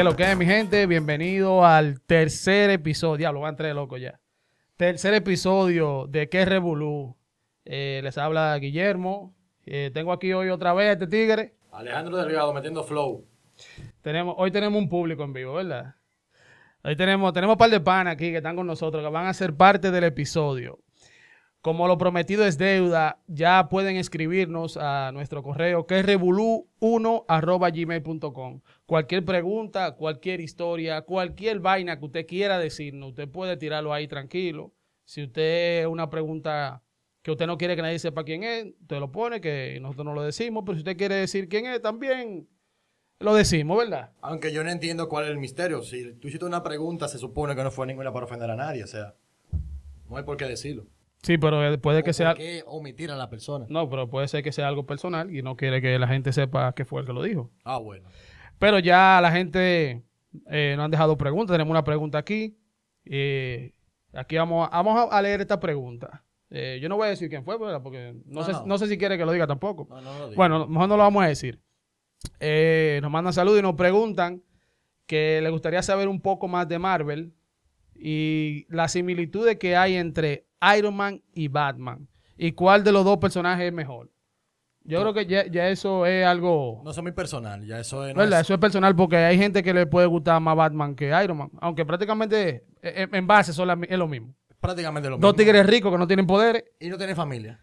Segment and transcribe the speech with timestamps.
[0.00, 0.86] ¿Qué lo que es, mi gente?
[0.86, 3.18] Bienvenido al tercer episodio.
[3.18, 4.18] Diablo, van tres loco ya.
[4.78, 7.18] Tercer episodio de ¿Qué Revolú?
[7.66, 9.34] Eh, les habla Guillermo.
[9.66, 11.54] Eh, tengo aquí hoy otra vez a este tigre.
[11.70, 13.26] Alejandro Delgado metiendo flow.
[14.00, 15.96] Tenemos, hoy tenemos un público en vivo, ¿verdad?
[16.82, 19.34] Hoy tenemos, tenemos un par de panas aquí que están con nosotros, que van a
[19.34, 20.78] ser parte del episodio.
[21.62, 29.24] Como lo prometido es deuda, ya pueden escribirnos a nuestro correo que es revolú1 Cualquier
[29.26, 34.72] pregunta, cualquier historia, cualquier vaina que usted quiera decirnos, usted puede tirarlo ahí tranquilo.
[35.04, 36.82] Si usted es una pregunta
[37.20, 40.14] que usted no quiere que nadie sepa quién es, usted lo pone, que nosotros no
[40.14, 42.48] lo decimos, pero si usted quiere decir quién es, también
[43.18, 44.12] lo decimos, ¿verdad?
[44.22, 45.82] Aunque yo no entiendo cuál es el misterio.
[45.82, 48.82] Si tú hiciste una pregunta, se supone que no fue ninguna para ofender a nadie.
[48.82, 49.14] O sea,
[50.08, 50.86] no hay por qué decirlo.
[51.22, 52.30] Sí, pero eh, puede que ¿O sea...
[52.30, 53.66] ¿Por qué omitir a la persona?
[53.68, 56.72] No, pero puede ser que sea algo personal y no quiere que la gente sepa
[56.74, 57.50] qué fue el que lo dijo.
[57.64, 58.08] Ah, bueno.
[58.58, 60.02] Pero ya la gente
[60.50, 61.54] eh, nos han dejado preguntas.
[61.54, 62.56] Tenemos una pregunta aquí.
[63.04, 63.74] Eh,
[64.14, 66.24] aquí vamos a, vamos a leer esta pregunta.
[66.50, 67.82] Eh, yo no voy a decir quién fue, ¿verdad?
[67.82, 68.66] porque no, No, sé, no.
[68.66, 69.86] no sé si quiere que lo diga tampoco.
[69.88, 70.34] No, no lo.
[70.34, 71.60] Bueno, mejor no lo vamos a decir.
[73.02, 74.42] Nos mandan saludos y nos preguntan
[75.06, 77.34] que les gustaría saber un poco más de Marvel
[77.94, 82.08] y las similitudes que hay entre Iron Man y Batman.
[82.36, 84.10] Y cuál de los dos personajes es mejor.
[84.82, 86.80] Yo creo que ya, ya eso es algo...
[86.82, 87.64] No es muy personal.
[87.66, 88.16] Ya eso es.
[88.16, 91.08] no es- Eso es personal porque hay gente que le puede gustar más Batman que
[91.22, 91.50] Iron Man.
[91.60, 94.34] Aunque prácticamente eh, en, en base son la mi- es lo mismo.
[94.58, 95.26] prácticamente lo mismo.
[95.28, 96.64] Dos tigres ricos que no tienen poderes.
[96.80, 97.60] Y no tienen familia.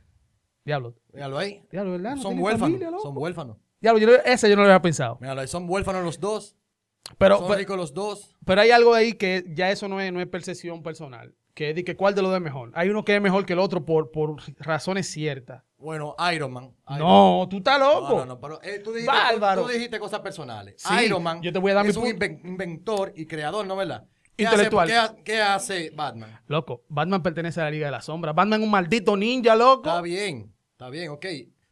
[0.64, 0.94] Diablo.
[1.12, 1.64] Míralo ahí.
[1.72, 2.16] Diablo, ¿verdad?
[2.16, 2.80] No son huérfanos.
[2.80, 3.58] familia, son huérfanos.
[3.82, 5.18] Diablo, yo, ese yo no lo había pensado.
[5.20, 5.48] Míralo ahí.
[5.48, 6.56] Son huérfanos los dos.
[7.18, 8.36] Pero, son pero, ricos los dos.
[8.46, 11.34] pero hay algo ahí que ya eso no es, no es percepción personal.
[11.58, 12.70] Que de que cuál de los dos es mejor.
[12.76, 15.64] Hay uno que es mejor que el otro por, por razones ciertas.
[15.80, 16.76] Bueno, Iron Man.
[16.88, 18.10] Iron No, tú estás loco.
[18.10, 19.64] No, no, no, pero eh, tú, dijiste, Bárbaro.
[19.64, 20.76] tú dijiste cosas personales.
[20.78, 23.76] Sí, Iron Man yo te voy a dar mi es un inventor y creador, ¿no
[23.76, 24.06] verdad?
[24.36, 24.88] ¿Qué Intelectual.
[24.92, 26.40] Hace, qué, ha- qué hace Batman?
[26.46, 28.34] Loco, Batman pertenece a la Liga de la Sombra.
[28.34, 29.90] Batman es un maldito ninja, loco.
[29.90, 31.26] Está bien, está bien, ok.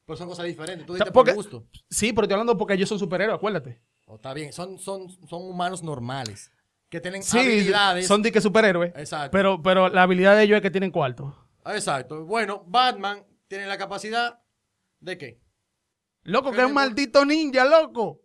[0.08, 0.88] Pero son cosas diferentes.
[0.88, 1.68] Tú dijiste porque- por gusto.
[1.92, 3.80] Sí, pero estoy hablando porque ellos son superhéroes, acuérdate.
[4.08, 6.52] Oh, está bien, son, son, son humanos normales.
[6.90, 8.08] Que tienen Sí, habilidades.
[8.08, 8.94] son de que superhéroes.
[8.96, 9.32] Exacto.
[9.32, 11.36] Pero, pero la habilidad de ellos es que tienen cuarto.
[11.66, 12.26] Exacto.
[12.26, 14.40] Bueno, Batman tiene la capacidad
[15.00, 15.40] de qué?
[16.24, 18.22] Loco, ¿Qué que es un maldito ninja, loco.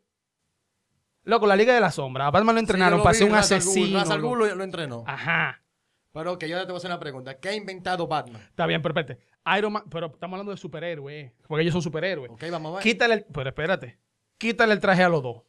[1.25, 2.27] Loco, la Liga de la Sombra.
[2.27, 4.19] A Batman lo entrenaron Sí, yo lo para vi, ser un asesino.
[4.19, 5.05] Lo, lo entrenó.
[5.07, 5.63] Ajá.
[6.13, 7.39] Pero ok, yo ahora te voy a hacer una pregunta.
[7.39, 8.43] ¿Qué ha inventado Batman?
[8.43, 9.25] Está bien, pero espérate.
[9.59, 12.31] Iron Man, pero estamos hablando de superhéroes, porque ellos son superhéroes.
[12.33, 12.83] Ok, vamos a ver.
[12.83, 13.99] Quítale el, pero espérate.
[14.39, 15.43] Quítale el traje a los dos.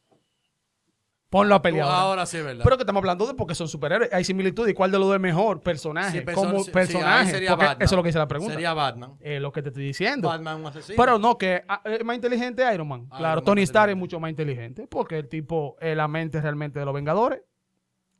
[1.32, 1.86] Ponlo a pelear.
[1.88, 2.02] ahora.
[2.02, 2.62] ahora sí, ¿verdad?
[2.62, 4.12] Pero que estamos hablando de porque son superhéroes.
[4.12, 6.20] Hay similitud y cuál de los dos es mejor personaje.
[6.20, 7.46] Sí, perso- como sí, personaje.
[7.48, 8.54] porque eso es lo que dice la pregunta.
[8.54, 9.16] Sería Batman.
[9.22, 10.28] Eh, lo que te estoy diciendo.
[10.28, 11.02] Batman un asesino.
[11.02, 13.04] Pero no, que ah, es más inteligente Iron Man.
[13.04, 16.42] Iron claro, Man Tony Stark es mucho más inteligente porque el tipo es la mente
[16.42, 17.42] realmente de los Vengadores.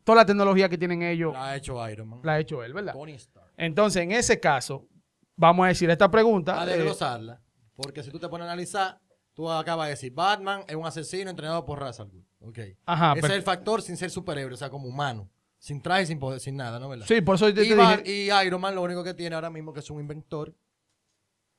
[0.06, 2.22] Toda la tecnología que tienen ellos La ha hecho Iron Man.
[2.24, 2.94] la ha hecho él, ¿verdad?
[2.94, 3.52] Tony Stark.
[3.58, 4.88] Entonces, en ese caso,
[5.36, 6.62] vamos a decir esta pregunta.
[6.62, 7.42] A eh, desglosarla.
[7.76, 9.02] Porque si tú te pones a analizar,
[9.34, 12.26] tú acabas de decir, Batman es un asesino entrenado por Ra's al Ghul.
[12.42, 12.60] Ok.
[12.86, 15.30] Ajá, Ese pero- es el factor sin ser superhéroe, o sea, como humano.
[15.60, 16.90] Sin traje, sin poder, sin nada, ¿no?
[16.90, 17.06] ¿Verdad?
[17.08, 18.04] sí, por eso yo te y, dije.
[18.06, 20.56] y Iron Man lo único que tiene ahora mismo que es un inventor.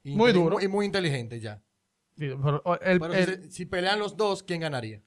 [0.05, 0.61] Muy duro.
[0.61, 1.63] Y muy inteligente ya.
[2.19, 5.01] Sí, pero, oh, el- Pero el- si, si pelean los dos, ¿quién ganaría?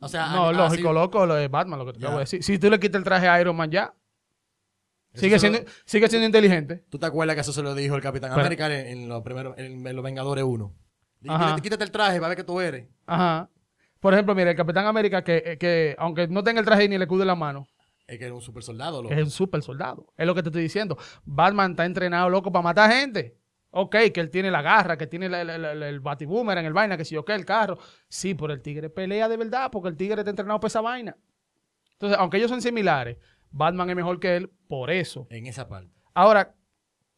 [0.00, 2.42] O sea, no, lógico, loco, lo de Batman, lo que te acabo de decir.
[2.42, 3.94] Si tú le quitas el traje a Iron Man ya,
[5.14, 6.84] sigue lo- siendo, sigue siendo inteligente.
[6.90, 9.22] ¿Tú te acuerdas que eso se lo dijo el Capitán Pero- América en, en los
[9.22, 10.74] primeros, en, en los Vengadores 1?
[11.28, 11.56] Ajá.
[11.60, 12.86] Quítate, el traje para ver que tú eres.
[13.06, 13.48] Ajá.
[14.00, 17.06] Por ejemplo, mira, el Capitán América, que, que aunque no tenga el traje ni le
[17.06, 17.66] cude la mano,
[18.06, 19.14] Es que era un super soldado, loco.
[19.14, 20.06] es un super soldado.
[20.16, 20.96] Es lo que te estoy diciendo.
[21.24, 23.36] Batman está entrenado, loco, para matar gente.
[23.70, 26.72] Ok, que él tiene la garra, que tiene la- la- la- el batiboomer en el
[26.72, 27.78] vaina, que si yo que el carro.
[28.08, 31.16] Sí, pero el tigre pelea de verdad, porque el tigre está entrenado para esa vaina.
[31.92, 33.16] Entonces, aunque ellos son similares,
[33.50, 35.26] Batman es mejor que él por eso.
[35.30, 35.90] En esa parte.
[36.14, 36.54] Ahora,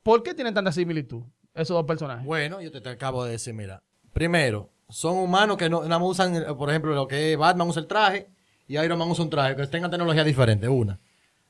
[0.02, 1.22] ¿por qué tienen tanta similitud
[1.54, 2.24] esos dos personajes?
[2.24, 3.82] Bueno, yo te, te acabo de decir, mira.
[4.18, 7.68] Primero, son humanos que no, nada más usan, eh, por ejemplo, lo que es Batman
[7.68, 8.26] usa el traje
[8.66, 10.98] y Iron Man usa un traje, que tengan tecnología diferente, una.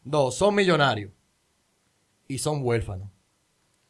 [0.05, 1.11] Dos, son millonarios
[2.29, 3.09] y son huérfanos.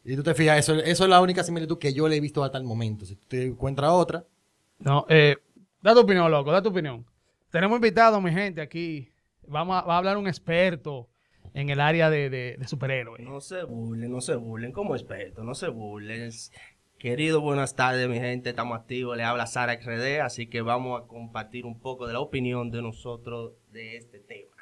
[0.04, 2.44] Y tú te fijas, eso, eso es la única similitud que yo le he visto
[2.44, 3.04] hasta el momento.
[3.04, 4.24] Si tú te encuentras otra,
[4.78, 5.36] No, eh,
[5.82, 7.04] da tu opinión, loco, da tu opinión.
[7.50, 9.10] Tenemos invitado, mi gente, aquí.
[9.48, 11.08] Vamos a, va a hablar un experto
[11.52, 13.24] en el área de, de- de superhéroes.
[13.24, 16.30] No se burlen, no se burlen, como experto, no se burlen.
[16.98, 21.06] Querido, buenas tardes, mi gente, estamos activos, le habla Sara XRD, así que vamos a
[21.06, 24.56] compartir un poco de la opinión de nosotros de este tema.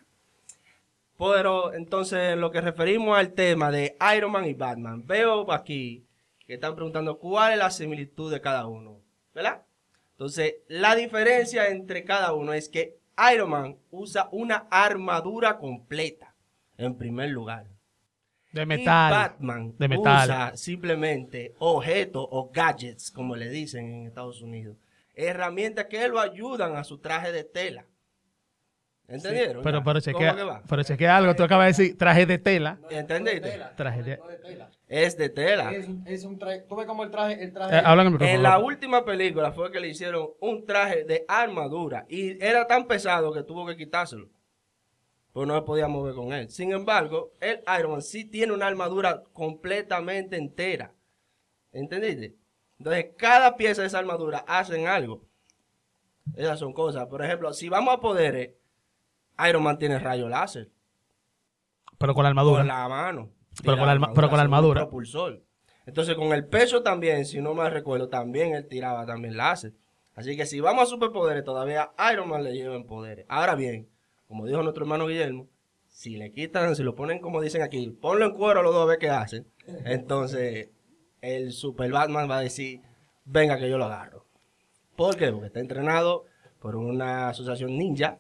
[1.17, 6.05] Pero entonces, en lo que referimos al tema de Iron Man y Batman, veo aquí
[6.47, 9.01] que están preguntando cuál es la similitud de cada uno,
[9.35, 9.63] ¿verdad?
[10.11, 12.99] Entonces, la diferencia entre cada uno es que
[13.33, 16.35] Iron Man usa una armadura completa,
[16.77, 17.76] en primer lugar.
[18.57, 19.11] De Y metal.
[19.13, 20.25] Batman De metal.
[20.29, 24.77] usa simplemente objetos o gadgets, como le dicen en Estados Unidos.
[25.15, 27.87] Herramientas que lo ayudan a su traje de tela.
[29.09, 29.63] ¿Entendieron?
[29.63, 30.63] Pero, pero ¿Cómo chequea, que va?
[30.69, 31.35] pero chequea algo.
[31.37, 32.81] Tú acabas de decir traje de tela.
[32.91, 33.61] ¿Entendiste?
[33.77, 34.19] Traje de...
[34.89, 35.73] Es de tela.
[35.73, 36.65] Es, un- es un traje.
[36.69, 38.37] ¿Tú ves cómo el traje, el traje Eh, habla en el micrófono.
[38.37, 42.87] En la última película fue que le hicieron un traje de armadura y era tan
[42.89, 44.29] pesado que tuvo que quitárselo.
[45.37, 46.49] Pues no se podía mover con él.
[46.49, 50.95] Sin embargo, el Iron Man sí tiene una armadura completamente entera.
[51.73, 52.35] ¿Entendiste?
[52.79, 55.27] Entonces, cada pieza de esa armadura hacen algo.
[56.37, 57.07] Esas son cosas.
[57.09, 58.53] Por ejemplo, si vamos a poderes,
[59.47, 60.71] Iron Man tiene rayo láser
[61.99, 62.61] Pero con la armadura.
[62.61, 63.31] con la mano.
[63.63, 64.81] Pero con la arma- pero con la armadura.
[64.81, 65.43] propulsor.
[65.85, 69.75] Entonces, con el peso también, si no me recuerdo, también él tiraba también láser.
[70.15, 73.27] Así que si vamos a superpoderes, todavía Iron Man le llevan poderes.
[73.29, 73.91] Ahora bien,
[74.29, 75.49] como dijo nuestro hermano Guillermo,
[75.89, 78.87] si le quitan, si lo ponen como dicen aquí, ponlo en cuero los dos a
[78.87, 79.47] ver qué hacen.
[79.85, 80.71] Entonces,
[81.21, 82.81] el Super Batman va a decir,
[83.25, 84.27] venga que yo lo agarro.
[84.95, 85.31] ¿Por qué?
[85.31, 86.25] Porque está entrenado
[86.61, 88.19] por una asociación ninja,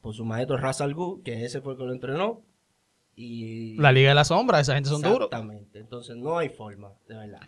[0.00, 2.42] por su maestro Ra's al Ghul, que ese fue el que lo entrenó.
[3.14, 5.28] Y La Liga de la Sombra, esa gente son duros.
[5.30, 5.78] Exactamente.
[5.78, 7.40] Entonces no hay forma, de verdad.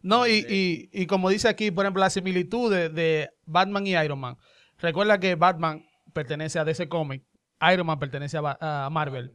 [0.00, 3.96] No, y, y, y como dice aquí, por ejemplo, la similitud de, de Batman y
[3.96, 4.36] Iron Man.
[4.78, 5.87] Recuerda que Batman
[6.18, 7.24] pertenece a DC Comics,
[7.72, 9.32] Iron Man pertenece a, Marvel.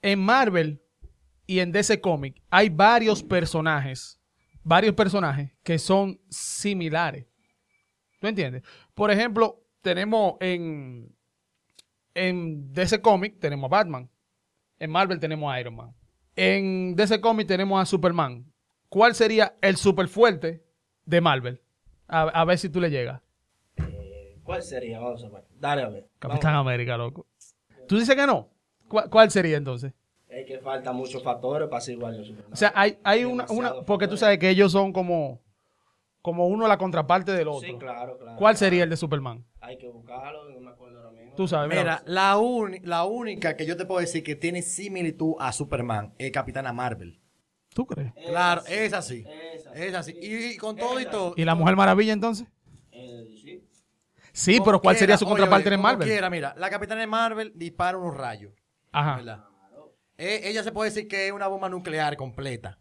[0.00, 0.80] En Marvel
[1.44, 4.20] y en DC Comics hay varios personajes,
[4.62, 7.26] varios personajes que son similares.
[8.20, 8.62] ¿Tú entiendes?
[8.94, 11.12] Por ejemplo, tenemos en,
[12.14, 14.08] en DC Comics tenemos a Batman.
[14.78, 15.92] En Marvel tenemos a Iron Man.
[16.36, 18.46] En DC Comics tenemos a Superman.
[18.88, 20.64] ¿Cuál sería el super fuerte
[21.04, 21.60] de Marvel?
[22.06, 23.20] A ver si tú le llegas.
[24.44, 24.98] ¿Cuál sería?
[25.00, 25.44] Vamos a ver.
[25.58, 26.08] Dale a ver.
[26.18, 26.66] Capitán Vamos.
[26.68, 27.26] América, loco.
[27.86, 28.48] ¿Tú dices que no?
[28.88, 29.92] ¿Cuál, cuál sería entonces?
[30.28, 32.52] Es que falta muchos factores para ser igual a Superman.
[32.52, 33.74] O sea, hay, hay una, una...
[33.84, 35.40] Porque tú sabes que ellos son como...
[36.22, 37.60] Como uno la contraparte del otro.
[37.72, 38.36] Sí, claro, claro.
[38.36, 39.44] ¿Cuál sería el de Superman?
[39.60, 41.34] Hay que buscarlo, no me acuerdo ahora mismo.
[41.34, 41.82] Tú sabes, mira.
[41.82, 46.14] Mira, la, uni- la única que yo te puedo decir que tiene similitud a Superman
[46.18, 47.20] es Capitana Marvel.
[47.74, 48.12] ¿Tú crees?
[48.24, 49.28] Claro, es así.
[49.52, 49.82] Es así.
[49.82, 50.16] Es así.
[50.20, 51.34] Y, con todo y todo.
[51.36, 52.46] ¿Y la Mujer Maravilla entonces?
[54.32, 54.54] Sí.
[54.58, 56.08] Como pero ¿cuál sería su oye, contraparte oye, en Marvel?
[56.08, 58.52] quiera, mira, la Capitana de Marvel dispara unos rayos.
[58.92, 59.16] Ajá.
[59.16, 59.44] ¿verdad?
[60.18, 62.78] Eh, ella se puede decir que es una bomba nuclear completa.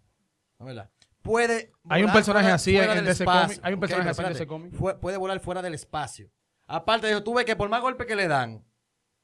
[0.59, 0.89] ¿verdad?
[1.21, 3.41] Puede Hay un personaje fuera- así fuera en espacio.
[3.41, 3.59] Comics.
[3.63, 4.77] Hay un personaje así en Comics.
[4.77, 6.29] Fue- puede volar fuera del espacio.
[6.67, 8.63] Aparte de eso, tú ves que por más golpe que le dan,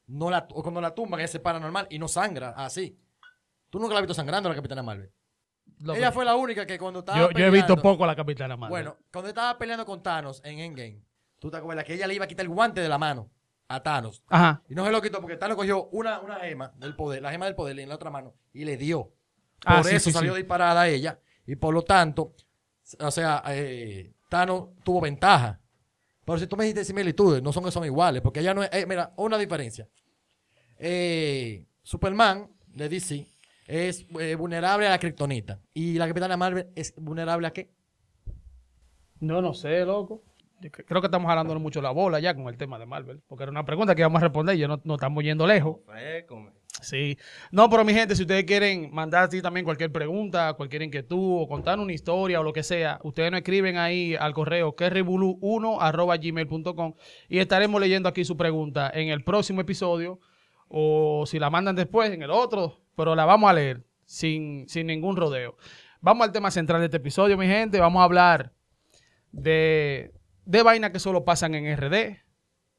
[0.08, 3.00] no la, o cuando la tumban, ella se para normal y no sangra así.
[3.70, 5.12] Tú nunca la has visto sangrando la Capitana Marvel.
[5.80, 8.16] Loco, Ella fue la única que cuando estaba yo, yo he visto poco a la
[8.16, 8.70] Capitana Marvel.
[8.72, 11.02] Bueno, cuando estaba peleando con Thanos en Endgame,
[11.40, 13.30] tú te acuerdas que ella le iba a quitar el guante de la mano
[13.68, 14.24] a Thanos.
[14.28, 14.64] Ajá.
[14.70, 17.46] Y no se lo quitó porque Thanos cogió una, una gema del poder, la gema
[17.46, 19.12] del poder en la otra mano y le dio.
[19.62, 20.38] Por Ah, sí, eso sí, salió sí.
[20.42, 22.34] disparada a ella y por lo tanto,
[23.00, 25.60] o sea, eh, Thanos tuvo ventaja.
[26.26, 28.70] Pero si tú me dijiste similitudes, no son que son iguales, porque ella no es,
[28.74, 29.88] eh, mira, una diferencia.
[30.78, 33.26] Eh, Superman de DC
[33.66, 37.72] es eh, vulnerable a la kriptonita y la Capitana Marvel es vulnerable a qué?
[39.20, 40.24] No, no sé, loco.
[40.62, 43.22] Yo cre- creo que estamos jalando mucho la bola ya con el tema de Marvel.
[43.28, 45.78] Porque era una pregunta que íbamos a responder y ya no, no estamos yendo lejos.
[46.82, 47.18] Sí.
[47.52, 51.48] No, pero mi gente, si ustedes quieren mandar así también cualquier pregunta, cualquier inquietud o
[51.48, 56.18] contar una historia o lo que sea, ustedes nos escriben ahí al correo kerribulu1 arroba
[56.18, 56.94] gmail.com
[57.30, 60.20] y estaremos leyendo aquí su pregunta en el próximo episodio
[60.68, 64.86] o si la mandan después en el otro, pero la vamos a leer sin, sin
[64.88, 65.58] ningún rodeo.
[66.00, 67.80] Vamos al tema central de este episodio, mi gente.
[67.80, 68.54] Vamos a hablar
[69.32, 70.12] de,
[70.48, 72.24] de vainas que solo pasan en RD,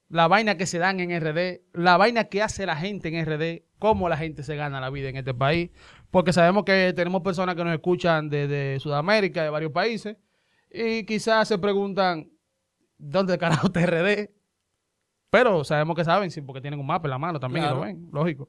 [0.09, 3.67] la vaina que se dan en RD, la vaina que hace la gente en RD,
[3.79, 5.71] cómo la gente se gana la vida en este país,
[6.11, 10.17] porque sabemos que tenemos personas que nos escuchan desde Sudamérica, de varios países,
[10.71, 12.31] y quizás se preguntan,
[12.97, 14.31] ¿dónde carajo está RD?
[15.29, 17.81] Pero sabemos que saben, sí, porque tienen un mapa en la mano también, y lo
[17.81, 18.49] ven, lógico.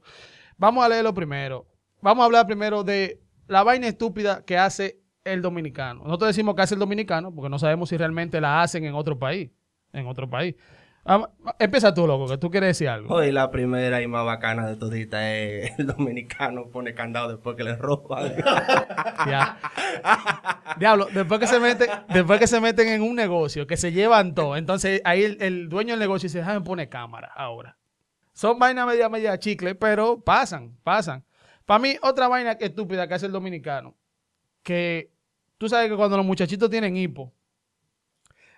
[0.56, 1.66] Vamos a leerlo primero.
[2.00, 6.04] Vamos a hablar primero de la vaina estúpida que hace el dominicano.
[6.04, 9.18] Nosotros decimos que hace el dominicano porque no sabemos si realmente la hacen en otro
[9.18, 9.50] país.
[9.92, 10.54] En otro país.
[11.58, 13.14] Empieza tú, loco, que tú quieres decir algo.
[13.14, 17.64] Hoy la primera y más bacana de todita es el dominicano pone candado después que
[17.64, 18.34] le roban.
[19.26, 19.58] Ya.
[20.78, 24.34] Diablo, después que se meten, después que se meten en un negocio, que se llevan
[24.34, 27.76] todo, entonces ahí el, el dueño del negocio dice, déjame poner cámara ahora.
[28.32, 31.24] Son vainas media media chicle, pero pasan, pasan.
[31.66, 33.94] Para mí, otra vaina estúpida que hace el dominicano,
[34.62, 35.09] que
[35.60, 37.34] tú sabes que cuando los muchachitos tienen hipo,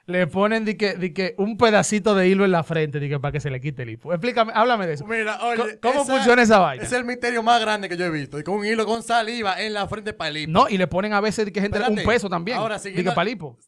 [0.06, 3.18] le ponen di que, di que un pedacito de hilo en la frente di que,
[3.18, 4.12] para que se le quite el hipo.
[4.12, 5.04] Explícame, háblame de eso.
[5.04, 6.84] Mira, oye, ¿Cómo esa- funciona esa vaina?
[6.84, 8.38] Es el misterio más grande que yo he visto.
[8.38, 10.52] Y con un hilo con saliva en la frente para el hipo.
[10.52, 12.00] No, y le ponen a veces di que gente Espérate.
[12.00, 12.58] un peso también.
[12.58, 13.58] Ahora, di que para el hipo.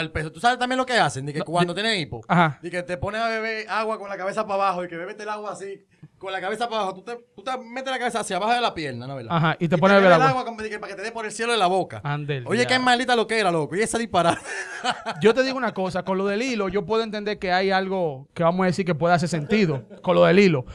[0.00, 0.30] El peso.
[0.30, 1.26] ¿Tú sabes también lo que hacen?
[1.26, 2.22] De que cuando tienes hipo.
[2.28, 2.58] Ajá.
[2.62, 5.18] Y que te pones a beber agua con la cabeza para abajo y que bebes
[5.18, 5.84] el agua así,
[6.18, 6.94] con la cabeza para abajo.
[6.94, 9.16] Tú te, tú te metes la cabeza hacia abajo de la pierna, ¿no?
[9.16, 9.36] ¿verdad?
[9.36, 10.44] Ajá, y te pones a beber el agua.
[10.44, 12.00] como de que para que te dé por el cielo de la boca.
[12.04, 13.74] Ande el Oye, qué maldita lo que era, loco.
[13.76, 14.40] Y esa disparada.
[15.20, 18.28] Yo te digo una cosa, con lo del hilo, yo puedo entender que hay algo
[18.34, 20.66] que vamos a decir que puede hacer sentido con lo del hilo.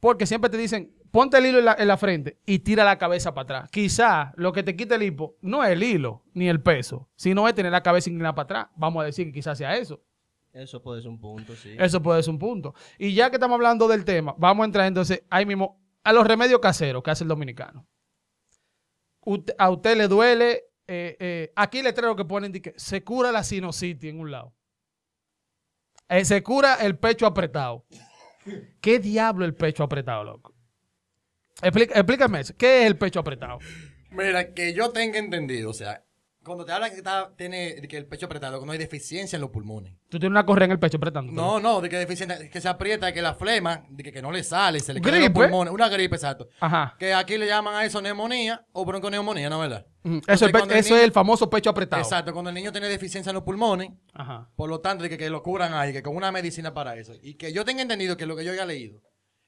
[0.00, 2.98] Porque siempre te dicen, ponte el hilo en la, en la frente y tira la
[2.98, 3.70] cabeza para atrás.
[3.70, 7.48] Quizá lo que te quita el hipo no es el hilo ni el peso, sino
[7.48, 8.66] es tener la cabeza inclinada para atrás.
[8.76, 10.04] Vamos a decir que quizás sea eso.
[10.52, 11.74] Eso puede ser un punto, sí.
[11.78, 12.74] Eso puede ser un punto.
[12.98, 16.26] Y ya que estamos hablando del tema, vamos a entrar entonces ahí mismo a los
[16.26, 17.88] remedios caseros que hace el dominicano.
[19.56, 23.42] A usted le duele, eh, eh, aquí el letrero que ponen que se cura la
[23.42, 24.54] sinusitis en un lado.
[26.10, 27.86] Eh, se cura el pecho apretado.
[28.82, 30.55] ¿Qué diablo el pecho apretado, loco?
[31.62, 32.54] Explica- explícame eso.
[32.56, 33.58] ¿Qué es el pecho apretado?
[34.10, 36.02] Mira, que yo tenga entendido, o sea,
[36.44, 39.40] cuando te hablan que está, tiene que el pecho apretado, que no hay deficiencia en
[39.42, 39.94] los pulmones.
[40.08, 41.32] Tú tienes una correa en el pecho apretando.
[41.32, 44.30] No, no, de que deficiencia, que se aprieta, que la flema, de que, que no
[44.30, 45.74] le sale, se le caen los pulmones.
[45.74, 46.48] Una gripe, exacto.
[46.60, 46.94] Ajá.
[47.00, 49.86] Que aquí le llaman a eso neumonía o bronconeumonía, ¿no verdad?
[50.04, 50.14] Ujú.
[50.14, 52.00] Entonces, Eso, es, el eso niño- es el famoso pecho apretado.
[52.00, 54.48] Exacto, cuando el niño tiene deficiencia en los pulmones, Ajá.
[54.54, 57.12] por lo tanto, de que, que lo curan ahí, que con una medicina para eso.
[57.22, 59.00] Y que yo tenga entendido que lo que yo haya leído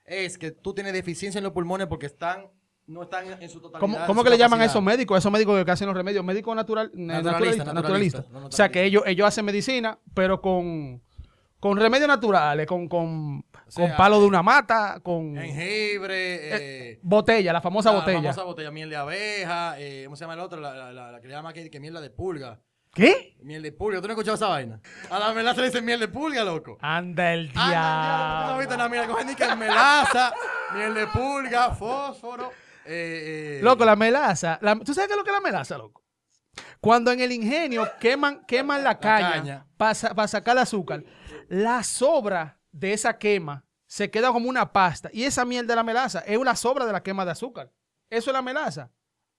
[0.08, 2.46] es que tú tienes deficiencia en los pulmones porque están,
[2.86, 3.80] no están en su totalidad.
[3.80, 5.16] ¿Cómo, cómo su que le llaman a esos médicos?
[5.16, 7.66] A esos médicos que hacen los remedios, médicos natural, naturalistas.
[7.66, 8.30] Naturalistas, naturalistas.
[8.30, 11.02] no O sea, que ellos, ellos hacen medicina, pero con,
[11.60, 17.52] con remedios naturales, con, con, sea, con palo de una mata, con Jengibre, eh, botella,
[17.52, 18.20] la famosa la botella.
[18.22, 20.60] famosa botella, miel de abeja, eh, ¿cómo se llama el otro?
[20.60, 22.60] La, la, la- la que le llaman aquí, que miel de pulga.
[22.98, 23.36] ¿Qué?
[23.42, 24.80] Miel de pulga, ¿tú no has escuchado esa vaina?
[25.10, 26.76] A la melaza le dicen miel de pulga, loco.
[26.80, 28.58] Anda el Anda, ya, ¿tú no has diablo.
[28.58, 29.06] visto la miel?
[29.06, 30.34] Cogen ni que melaza,
[30.74, 32.50] miel de pulga, fósforo.
[32.84, 34.58] Eh, eh, Loco, la melaza.
[34.62, 36.02] la- ¿Tú sabes qué es lo que es la melaza, loco?
[36.80, 39.66] Cuando en el ingenio queman, queman la caña, caña.
[39.76, 41.04] para sacar el azúcar,
[41.48, 45.08] la sobra de esa quema se queda como una pasta.
[45.12, 47.70] Y esa miel de la melaza es una sobra de la quema de azúcar.
[48.10, 48.90] Eso es la melaza.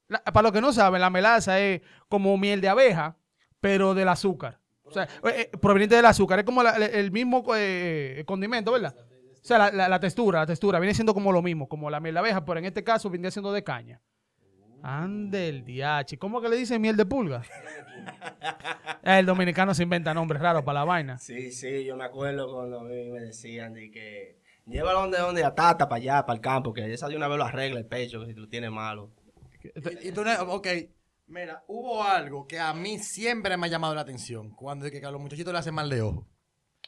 [0.07, 3.15] La- para los que no saben, la melaza es como miel de abeja,
[3.59, 4.59] pero del azúcar.
[4.83, 6.39] O sea, eh, eh, proveniente del azúcar.
[6.39, 8.95] Es como la- el- mismo eh, condimento, ¿verdad?
[8.97, 11.99] O sea, la, la- la textura, la textura viene siendo como lo mismo, como la
[11.99, 14.01] miel de abeja, pero en este caso viene siendo de caña.
[14.81, 16.17] Ande el diache.
[16.17, 17.41] ¿Cómo que le dicen miel de pulga?
[19.03, 21.17] el dominicano se inventa nombres raros para la vaina.
[21.19, 25.43] Sí, sí, yo me acuerdo cuando a mí me decían de que llévalo donde, donde
[25.43, 27.85] a Tata, para allá, para el campo, que esa de una vez lo arregla el
[27.85, 29.11] pecho, que si lo tiene malo.
[30.01, 30.67] Y, y tú, no- ok,
[31.29, 34.49] mira, hubo algo que a mí siempre me ha llamado la atención.
[34.51, 36.27] Cuando que a los muchachitos le hacen mal de ojo.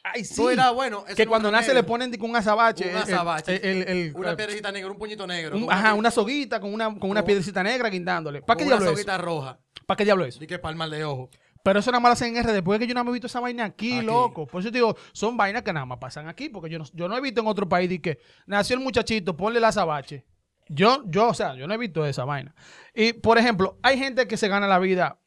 [0.04, 0.44] Ay, sí.
[0.48, 2.84] Dirás, bueno, que cuando nace le ponen que un azabache.
[2.84, 3.70] Un el- el- azabache.
[3.70, 5.56] el- el- Una el- piedrecita negra, un puñito negro.
[5.56, 8.42] un- ajá, una soguita con una, con una piedrecita negra guindándole.
[8.42, 9.02] ¿Para qué diablo una es eso?
[9.08, 9.60] soguita roja.
[9.86, 10.40] ¿Para qué diablo es eso?
[10.40, 11.30] Di que para el mal de ojo.
[11.64, 12.62] Pero eso nada más lo hacen en RD.
[12.64, 14.06] Porque yo no me he visto esa vaina aquí, Aquí.
[14.06, 14.48] loco.
[14.48, 16.48] Por eso te digo, son vainas que nada más pasan aquí.
[16.48, 19.36] Porque yo no, yo no he visto en otro país de que nació el muchachito,
[19.36, 20.24] ponle la azabache.
[20.74, 22.54] Yo, yo, o sea, yo no he visto esa vaina.
[22.94, 25.20] Y, por ejemplo, hay gente que se gana la vida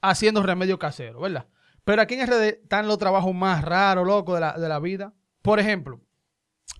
[0.00, 1.46] haciendo remedio casero, ¿verdad?
[1.84, 5.14] Pero aquí en RD están los trabajos más raros, loco, de la, de la vida.
[5.42, 6.00] Por ejemplo,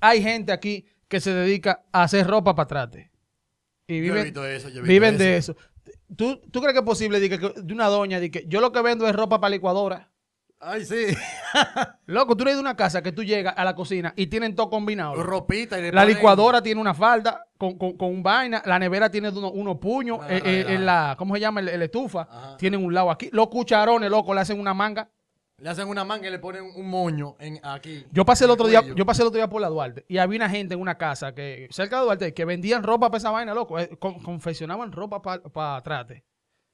[0.01, 3.11] hay gente aquí que se dedica a hacer ropa para trate.
[3.87, 5.57] Y Yo he viven, visto eso, yo he visto viven de eso.
[6.17, 8.73] ¿Tú, ¿Tú crees que es posible de, que, de una doña de que yo lo
[8.73, 10.13] que vendo es ropa para licuadora?
[10.63, 11.07] Ay, sí.
[12.07, 14.69] Loco, tú eres de una casa que tú llegas a la cocina y tienen todo
[14.69, 15.15] combinado.
[15.17, 15.23] loco.
[15.27, 19.31] Ropita y La licuadora tiene una falda con, con, con un vaina, la nevera tiene
[19.31, 21.61] uno- unos puños, Una eh, eh, en la, ¿cómo se llama?
[21.61, 23.31] El, el estufa, tienen un lado aquí.
[23.33, 25.09] Los cucharones, loco, le hacen una manga.
[25.57, 28.05] Le hacen una manga y le ponen un moño en, aquí.
[28.13, 30.37] Yo pasé el otro día, yo pasé el otro día por la Duarte y había
[30.39, 33.53] una gente en una casa que cerca de Duarte que vendían ropa para esa vaina,
[33.55, 36.25] loco, eh, con- confeccionaban ropa para trate.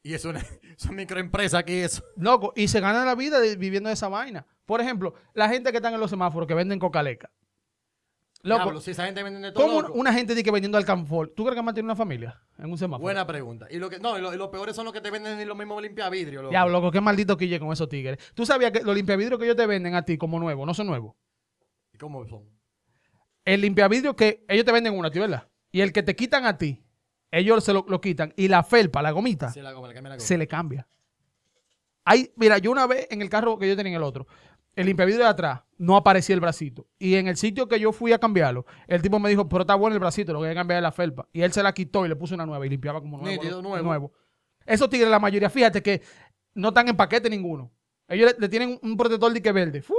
[0.06, 0.38] Y es una,
[0.78, 2.04] es una microempresa aquí eso.
[2.14, 4.46] Loco, y se ganan la vida de- viviendo de esa vaina.
[4.64, 7.28] Por ejemplo, la gente que están en los semáforos que venden cocaleca.
[8.42, 9.94] Loco, Diablo, si esa gente vende de todo ¿cómo loco.
[9.94, 11.32] una gente dice que vendiendo alcanfor?
[11.34, 13.02] ¿Tú crees que mantiene una familia en un semáforo?
[13.02, 13.66] Buena pregunta.
[13.68, 15.80] Y lo que no, y lo, y lo son los que te venden lo mismo
[15.80, 16.50] limpia vidrio, loco.
[16.50, 18.18] Diablo, loco, qué maldito quille con esos tigres.
[18.34, 20.86] ¿Tú sabías que los limpiavidrios que ellos te venden a ti como nuevos no son
[20.86, 21.16] nuevos?
[21.92, 22.44] ¿Y cómo son?
[23.44, 25.48] El limpiavidrio que ellos te venden uno a ti, ¿verdad?
[25.72, 26.85] Y el que te quitan a ti,
[27.30, 28.32] ellos se lo, lo quitan.
[28.36, 30.26] Y la felpa, la gomita, Sí, la goma, le cambia la goma.
[30.26, 30.86] se le cambia.
[32.04, 34.26] Hay, mira, yo una vez en el carro que yo tenía en el otro,
[34.76, 36.86] el limpiavidrio de atrás no aparecía el bracito.
[36.98, 39.74] Y en el sitio que yo fui a cambiarlo, el tipo me dijo, pero está
[39.74, 41.28] bueno el bracito, lo que hay que cambiar es la felpa.
[41.32, 43.42] Y él se la quitó y le puso una nueva y limpiaba como nuevo.
[43.42, 43.76] Nítido, ¿no?
[43.82, 44.12] nuevo.
[44.64, 46.02] Esos tigres, la mayoría, fíjate que
[46.54, 47.72] no están en paquete ninguno.
[48.08, 49.94] Ellos le, le tienen un protector de que verde, ¡fu!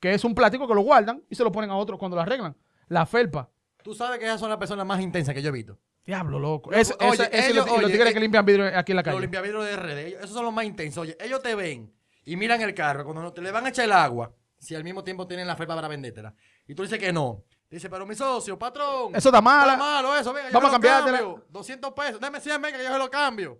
[0.00, 2.22] que es un plástico que lo guardan y se lo ponen a otro cuando lo
[2.22, 2.56] arreglan.
[2.88, 3.48] La felpa.
[3.82, 5.78] Tú sabes que esas son las personas más intensas que yo he visto.
[6.04, 6.72] Diablo, loco.
[6.72, 9.20] Eso, oye, esa- ellos- los- tigres eh, que limpian vidrio aquí en la Los calle.
[9.22, 11.02] limpiavidrios de RD, ellos- esos son los más intensos.
[11.02, 11.92] Oye, ellos te ven
[12.24, 13.04] y miran el carro.
[13.04, 15.74] Cuando te le van a echar el agua, si al mismo tiempo tienen la felpa
[15.74, 16.34] para vendértela.
[16.66, 17.44] Y tú dices que no.
[17.70, 19.16] Dice, pero mi socio, patrón.
[19.16, 19.72] Eso está mala.
[19.72, 21.18] Está malo eso, venga, yo Vamos se a cambiártela.
[21.18, 21.44] cambio.
[21.48, 22.20] 200 pesos.
[22.20, 23.58] Dame 100, venga, que yo se lo cambio.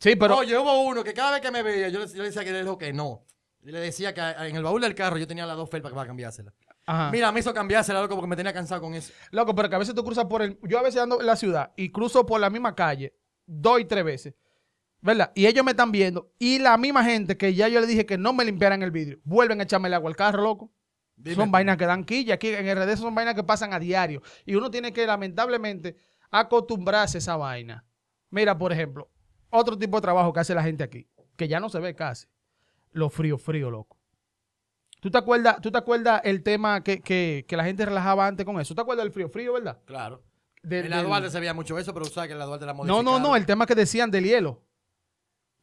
[0.00, 2.24] Sí, pero Oye, hubo uno que cada vez que me veía, yo le, yo le
[2.24, 3.24] decía que le dijo que no.
[3.62, 6.06] Y le decía que en el baúl del carro yo tenía las dos felpas para
[6.06, 6.52] cambiársela.
[6.88, 7.10] Ajá.
[7.10, 9.12] Mira, me hizo cambiársela, loco, porque me tenía cansado con eso.
[9.30, 10.58] Loco, pero que a veces tú cruzas por el.
[10.62, 13.14] Yo a veces ando en la ciudad y cruzo por la misma calle
[13.44, 14.34] dos y tres veces.
[15.02, 15.30] ¿Verdad?
[15.34, 16.32] Y ellos me están viendo.
[16.38, 19.18] Y la misma gente que ya yo le dije que no me limpiaran el vidrio,
[19.24, 20.72] vuelven a echarme el agua al carro, loco.
[21.14, 22.34] Dime son vainas que dan quilla.
[22.34, 24.22] Aquí en RD son vainas que pasan a diario.
[24.46, 25.98] Y uno tiene que, lamentablemente,
[26.30, 27.84] acostumbrarse a esa vaina.
[28.30, 29.10] Mira, por ejemplo,
[29.50, 32.28] otro tipo de trabajo que hace la gente aquí, que ya no se ve casi.
[32.92, 33.97] Lo frío, frío, loco.
[35.00, 38.44] ¿Tú te acuerdas, tú te acuerdas el tema que, que- que la gente relajaba antes
[38.44, 38.68] con eso?
[38.68, 39.78] ¿Tú te acuerdas del frío, frío, verdad?
[39.84, 40.22] Claro.
[40.62, 42.46] De- en la del- Duarte se veía mucho eso, pero tú sabes que en la
[42.46, 43.04] Duarte la No, modificaron.
[43.04, 44.62] no, no, el tema que decían del hielo.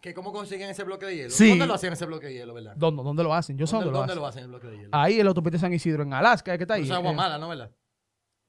[0.01, 1.30] que ¿Cómo consiguen ese bloque de hielo?
[1.32, 1.50] Sí.
[1.50, 2.74] ¿Dónde lo hacían ese bloque de hielo, verdad?
[2.75, 3.58] ¿Dónde, dónde lo hacen?
[3.58, 4.44] Yo sé ¿Dónde, dónde, dónde lo lo hacen.
[4.44, 4.89] el bloque de hielo?
[4.92, 6.84] Ahí, el autopista San Isidro, en Alaska, que está ahí.
[6.84, 7.72] Es agua Eh, mala, ¿no, verdad?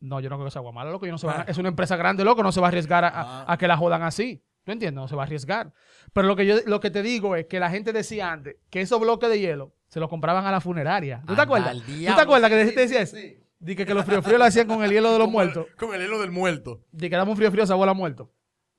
[0.00, 1.06] No, yo no creo que sea agua mala, loco.
[1.06, 2.42] Yo no se va a- es una empresa grande, loco.
[2.42, 3.44] No se va a arriesgar a, a- Ah.
[3.48, 4.44] a que la jodan así.
[4.64, 5.00] ¿Tú entiendes?
[5.00, 5.72] No se va a arriesgar.
[6.12, 8.82] Pero lo que yo lo que te digo es que la gente decía antes que
[8.82, 11.22] esos bloques de hielo se los compraban a la funeraria.
[11.26, 11.70] ¿Tú te acuerdas?
[11.70, 13.16] al ¿Tú te acuerdas que te decía sí, eso?
[13.16, 13.38] sí.
[13.58, 15.66] Dije que los frío frío lo hacían con el hielo de los Como el- muertos.
[15.78, 16.82] Con el hielo del muerto.
[16.92, 18.30] Dije que dame un frío frío, se abuela muerto.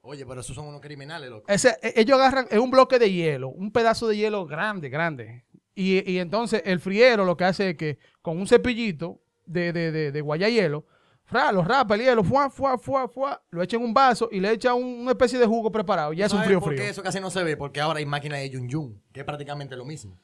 [0.01, 1.45] Oye, pero esos son unos criminales, loco.
[1.49, 5.45] Ese, e- ellos agarran es un bloque de hielo, un pedazo de hielo grande, grande.
[5.75, 9.91] Y, y entonces el friero lo que hace es que con un cepillito de, de,
[9.91, 10.85] de, de guayahielo,
[11.25, 14.39] fra, lo rapa el hielo, fuá, fuá, fuá, fuá, lo echa en un vaso y
[14.39, 16.13] le echa un- una especie de jugo preparado.
[16.13, 16.83] Ya es un ¿Sabes frío por frío.
[16.83, 17.57] qué eso casi no se ve?
[17.57, 20.17] Porque ahora hay máquinas de yun yun, que es prácticamente lo mismo.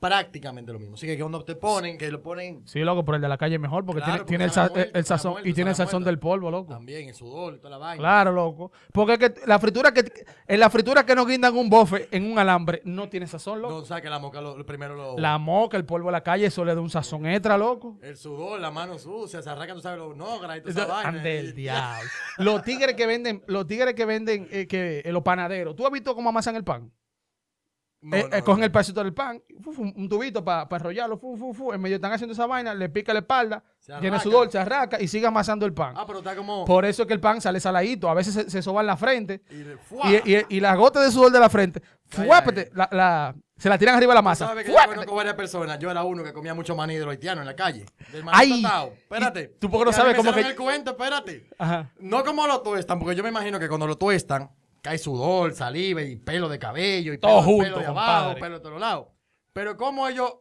[0.00, 0.94] Prácticamente lo mismo.
[0.94, 3.56] Así que cuando te ponen, que lo ponen Sí, loco, pero el de la calle
[3.56, 6.02] es mejor porque Claro, tiene, tiene el, muerto, el sazón muerto, y tiene el sazón
[6.04, 6.72] del polvo, loco.
[6.72, 8.00] también el sudor y toda la vaina.
[8.00, 8.72] Claro, loco.
[8.92, 10.10] Porque es que la fritura que
[10.48, 13.74] en la fritura que nos guindan un bofe en un alambre no tiene sazón, loco.
[13.74, 15.18] No, sabes que la moca lo, primero lo...
[15.18, 17.98] La moca, el polvo de la calle, eso le da un sazón extra, loco.
[18.00, 21.08] El sudor, la mano sucia, se arranca, tú sabes, los nogras y toda esa vaina.
[21.10, 22.08] Ande el diablo.
[22.38, 25.76] Los tigres que venden, los tigres que venden, eh, que, eh, los panaderos.
[25.76, 26.90] ¿Tú has visto cómo amasan el pan?
[28.02, 31.18] No, Eh, no, eh, cogen el pedacito del pan, fu, fu, un tubito para enrollarlo,
[31.18, 33.62] fu, en medio están haciendo esa vaina, le pica la espalda,
[34.00, 35.92] tiene sudor, se arraca y sigue amasando el pan.
[35.96, 36.64] Ah, pero está como...
[36.64, 38.96] Por eso es que el pan sale saladito, a veces se, se soba en la
[38.96, 43.34] frente Y, y, y, y la gota de sudor de la frente, fuápete, la, la-
[43.58, 44.46] se la tiran arriba de la masa.
[44.46, 45.78] sabes que yo conozco varias personas.
[45.78, 47.84] Yo era uno que comía mucho maní de los haitianos en la calle.
[48.10, 48.92] Del maní Ay, tostado.
[48.94, 49.52] Espérate.
[49.54, 51.46] ¿y tú por qué no sabes cómo que- el cuento, espérate.
[51.58, 51.90] Ajá.
[51.98, 54.50] No como lo tuestan, porque yo me imagino que cuando lo tuestan,
[54.82, 58.24] cae sudor, saliva y pelo de cabello y Todo pelo, junto, pelo de compadre.
[58.24, 59.06] abajo, pelo de todos lados.
[59.52, 60.32] Pero como ellos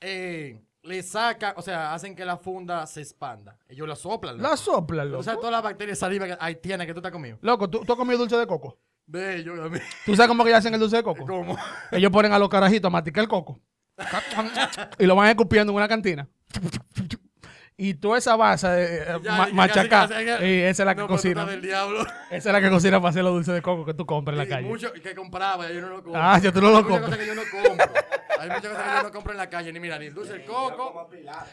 [0.00, 3.58] eh, le sacan, o sea, hacen que la funda se expanda.
[3.68, 4.36] Ellos la soplan.
[4.36, 4.56] La loco.
[4.56, 5.22] soplan, O loco.
[5.24, 7.38] sea, todas las bacterias saliva que haitianas que tú te has comido.
[7.42, 8.78] Loco, ¿tú, tú has comido dulce de coco?
[9.06, 9.78] De ellos, mí.
[10.04, 11.26] ¿Tú sabes cómo que ellos hacen el dulce de coco?
[11.26, 11.56] ¿Cómo?
[11.90, 13.58] Ellos ponen a los carajitos a masticar el coco.
[14.98, 16.28] y lo van escupiendo en una cantina.
[17.80, 20.10] Y toda esa base de eh, Ya, ma- que machacar,
[20.44, 21.44] y esa es la que No, cocina.
[21.46, 22.00] del diablo.
[22.28, 24.38] Esa es la que cocina para hacer los dulces de coco que tú compras en
[24.38, 24.66] la Y calle.
[24.66, 26.20] mucho que compraba, yo no lo compro.
[26.20, 27.18] Ah, yo tú no lo Hay muchas compras.
[27.18, 27.86] cosas que yo no compro.
[28.40, 30.32] Hay muchas cosas que yo no compro en la calle, ni mira, ni el dulce
[30.32, 31.08] de coco.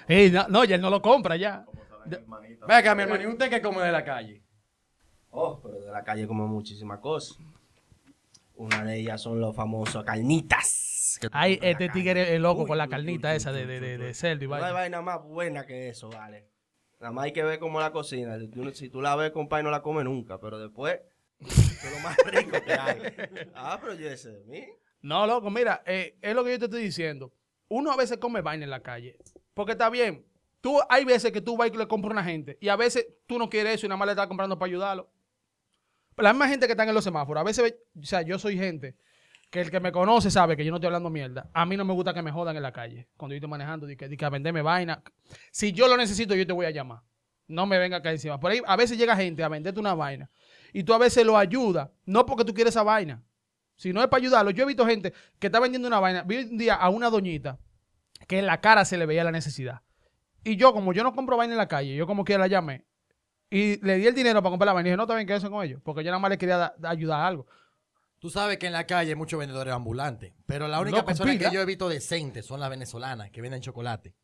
[0.07, 1.63] Ey, no, no, ya él no lo compra ya.
[2.05, 4.41] Venga, acá, mi hermano, ¿y usted qué come de la calle?
[5.29, 7.37] Oh, pero de la calle como muchísimas cosas.
[8.55, 10.93] Una de ellas son los famosos carnitas.
[11.19, 13.79] Tú Ay, este tigre es loco Uy, con la carnita uy, esa uy, de, de,
[13.79, 14.13] de, de uy.
[14.13, 15.01] cerdo y No hay vaina.
[15.01, 16.47] más buena que eso, vale.
[16.99, 18.39] Nada más hay que ver cómo la cocina.
[18.39, 20.39] Si tú, si tú la ves, compadre, no la comes nunca.
[20.39, 20.99] Pero después,
[21.39, 22.99] es lo más rico que hay.
[23.55, 24.65] Ah, pero yo ese de mí.
[25.01, 27.31] No, loco, mira, eh, es lo que yo te estoy diciendo.
[27.67, 29.17] Uno a veces come vaina en la calle.
[29.53, 30.25] Porque está bien.
[30.61, 32.57] Tú, hay veces que tú vas y le compras a una gente.
[32.59, 35.11] Y a veces tú no quieres eso y nada más le estás comprando para ayudarlo.
[36.17, 37.41] La misma gente que están en los semáforos.
[37.41, 38.95] A veces, o sea, yo soy gente
[39.55, 41.49] que el que me conoce sabe que yo no estoy hablando mierda.
[41.53, 43.07] A mí no me gusta que me jodan en la calle.
[43.17, 45.01] Cuando yo estoy manejando, di que, di que a venderme vaina.
[45.51, 47.01] Si yo lo necesito, yo te voy a llamar.
[47.47, 48.39] No me venga acá encima.
[48.39, 50.29] Por ahí a veces llega gente a venderte una vaina.
[50.73, 51.89] Y tú a veces lo ayudas.
[52.05, 53.23] No porque tú quieres esa vaina.
[53.77, 54.51] Si no es para ayudarlo.
[54.51, 56.23] Yo he visto gente que está vendiendo una vaina.
[56.23, 57.57] Vi un día a una doñita
[58.27, 59.81] que en la cara se le veía la necesidad.
[60.43, 62.83] Y yo, como yo no compro vaina en la calle, yo como quiera la llamé.
[63.49, 64.89] Y le di el dinero para comprar la vaina.
[64.89, 65.79] Y dije, no, bien, quédense con ellos.
[65.83, 67.47] Porque yo nada más le quería da- da- ayudar a algo.
[68.25, 71.51] Tú sabes que en la calle hay muchos vendedores ambulantes, pero la única persona que
[71.51, 74.15] yo he visto decente son las venezolanas que venden chocolate.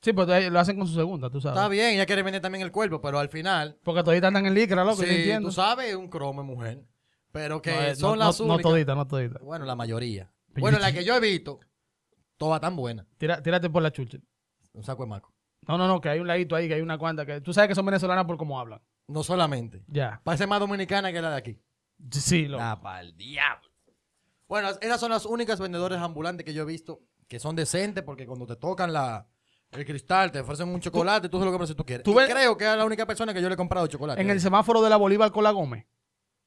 [0.00, 1.58] Sí, pues lo hacen con su segunda, tú sabes.
[1.58, 4.54] Está bien, ella quiere vender también el cuerpo, pero al final, Porque toditas andan en
[4.54, 5.48] licra, loco, yo sí, entiendo.
[5.48, 6.84] tú sabes, es un cromo mujer,
[7.32, 8.70] pero que No, eh, son no, las no, no únicas.
[8.70, 9.42] toditas, no toditas.
[9.42, 10.30] Bueno, la mayoría.
[10.52, 11.58] Pero Bueno, yo- la que yo he visto,
[12.36, 13.06] todas tan buenas.
[13.18, 14.18] Tira- tírate por la chucha.
[14.72, 15.34] Un saco de maco.
[15.66, 17.26] No, no, no, que hay un ladito ahí, que hay una cuanta.
[17.26, 18.80] que Tú sabes que son venezolanas por cómo hablan.
[19.08, 19.82] No solamente.
[19.88, 20.20] Ya.
[20.22, 21.60] Parece más dominicana que la de aquí.
[22.10, 22.62] Sí, loco.
[22.62, 23.68] La pa'l diablo.
[24.48, 28.26] Bueno, esas son las únicas vendedores ambulantes que yo he visto que son decentes porque
[28.26, 29.26] cuando te tocan la,
[29.70, 32.04] el cristal te ofrecen un chocolate, tú, sabes lo que compras si tú quieres.
[32.04, 34.20] tú Y creo que es la única persona que yo le he comprado chocolate.
[34.20, 35.86] En el semáforo de la Bolívar con la Gómez.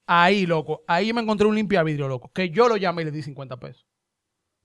[0.06, 0.84] Ahí, loco.
[0.86, 2.30] Ahí me encontré un limpiavidrio, loco.
[2.32, 3.84] Que yo lo llamé y le di 50 pesos.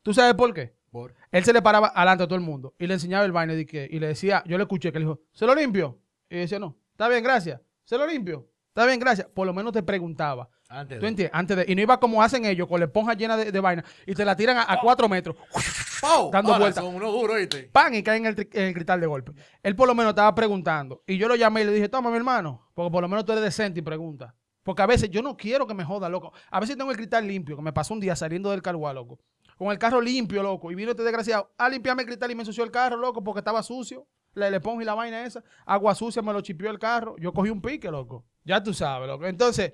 [0.04, 0.76] ¿Tú sabes por qué?
[0.92, 3.54] Por- Él se le paraba adelante a todo el mundo y le enseñaba el vaina
[3.54, 6.00] y le decía, yo le escuché que le dijo, ¿se lo limpio?
[6.30, 7.60] Y decía, no, está bien, gracias.
[7.86, 8.51] ¿Se lo limpio?
[8.72, 9.28] Está bien, gracias.
[9.28, 10.50] Por lo menos te preguntaba.
[10.70, 11.32] Antes ¿Tú de- entiendes?
[11.38, 13.84] Antes de, y no iba como hacen ellos, con la esponja llena de, de vaina
[14.08, 15.36] y te la tiran a, a cuatro metros.
[16.02, 16.32] ¡Pau!
[16.32, 16.84] dando Ahora vueltas.
[16.84, 17.64] Son unos duros, ¿viste?
[17.72, 17.94] ¡Pam!
[17.94, 19.34] Y caen en el, tri- en el cristal de golpe.
[19.62, 21.04] Él por lo menos estaba preguntando.
[21.06, 23.34] Y yo lo llamé y le dije, toma, mi hermano, porque por lo menos tú
[23.34, 24.34] eres decente y pregunta.
[24.64, 26.32] Porque a veces yo no quiero que me joda, loco.
[26.50, 29.20] A veces tengo el cristal limpio, que me pasó un día saliendo del carguá, loco.
[29.58, 30.72] Con el carro limpio, loco.
[30.72, 33.40] Y vino este desgraciado a limpiarme el cristal y me ensució el carro, loco, porque
[33.40, 34.08] estaba sucio.
[34.34, 35.44] Le, le pongo y la vaina esa.
[35.66, 37.16] Agua sucia, me lo chipió el carro.
[37.20, 38.24] Yo cogí un pique, loco.
[38.44, 39.26] Ya tú sabes, loco.
[39.28, 39.72] Entonces,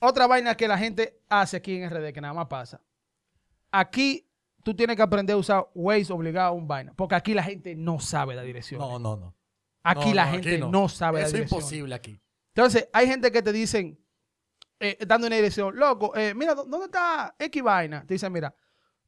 [0.00, 2.80] otra vaina que la gente hace aquí en RD, que nada más pasa.
[3.70, 4.26] Aquí
[4.62, 6.92] tú tienes que aprender a usar Waze obligado a un vaina.
[6.94, 8.80] Porque aquí la gente no sabe la dirección.
[8.80, 9.34] No, no, no.
[9.82, 10.88] Aquí No, la no, gente aquí no.
[10.88, 11.58] sabe la Eso es dirección.
[11.60, 12.20] imposible aquí.
[12.54, 13.98] Entonces, hay gente que te dicen,
[14.78, 18.04] eh, dando una dirección, loco, eh, mira, ¿dó- ¿dónde está X vaina?
[18.06, 18.54] Te dicen, mira,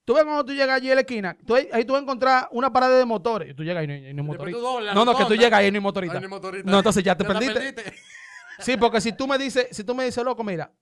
[0.05, 2.49] tú ves cuando tú llegas allí a la esquina, tú ahí, tú vas a encontrar
[2.53, 3.51] una parada de motores.
[3.51, 4.61] Y tú llegas y no, hay- no hay motorista.
[4.95, 6.21] No, no, que tú llegas y no hay motorista.
[6.65, 7.75] No, entonces ya te perdiste.
[8.59, 10.73] Sí, porque si tú me dices, si tú me dices, loco, mira,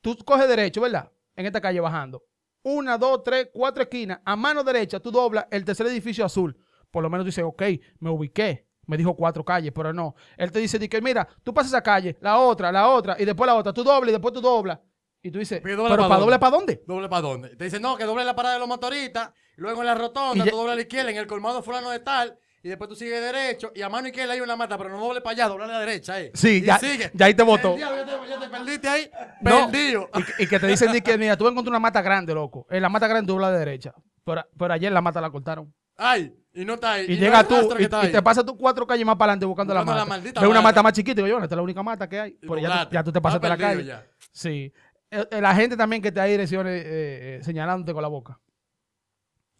[0.00, 1.10] tú coges derecho, ¿verdad?
[1.36, 2.22] En esta calle bajando.
[2.62, 4.20] Una, dos, tres, cuatro esquinas.
[4.24, 6.56] A mano derecha tú doblas el tercer edificio azul.
[6.90, 7.62] Por lo menos tú dices, ok,
[8.00, 8.66] me ubiqué.
[8.86, 10.14] Me dijo cuatro calles, pero no.
[10.36, 13.24] Él te dice, di que mira, tú pasas esa calle, la otra, la otra, y
[13.24, 13.72] después la otra.
[13.72, 14.78] Tú doblas y después tú doblas.
[15.22, 16.84] Y tú dices, Pero pero, para doble para dónde?
[16.86, 17.56] ¿Doble para dónde?
[17.56, 20.54] Te dicen, no, que doble la parada de los motoristas, luego en la rotonda, tú
[20.54, 23.70] doble a la izquierda, en el colmado fulano de tal, y después tú sigues derecho,
[23.74, 25.80] y a mano izquierda hay una mata, pero no doble para allá, doble a la
[25.80, 26.30] derecha, eh.
[26.32, 27.10] Sí, Y ya- sigue.
[27.12, 29.10] ya ahí te diablo, Ya te, ya te perdiste ahí,
[29.42, 29.70] No.
[29.70, 30.08] perdido.
[30.14, 32.66] Y, que- y que te dicen, di que mira, tú encontrar una mata grande, loco.
[32.70, 33.92] En la mata grande dobla a la derecha.
[34.24, 35.74] Pero, pero ayer la mata la cortaron.
[35.98, 37.04] Ay, y no está ahí.
[37.06, 39.74] Y, no llega tú y, y te pasas tú cuatro calles más para adelante buscando,
[39.74, 40.04] la mata.
[40.40, 40.62] Ve una mata.
[40.62, 42.30] mata más chiquita y yo, esta es la única mata que hay.
[42.40, 43.84] Y Pero ya, ya tú te pasaste la calle.
[43.84, 44.06] ya.
[44.32, 44.72] Sí.
[45.10, 48.40] Eh, eh, la gente también que te da direcciones eh, eh, señalándote con la boca.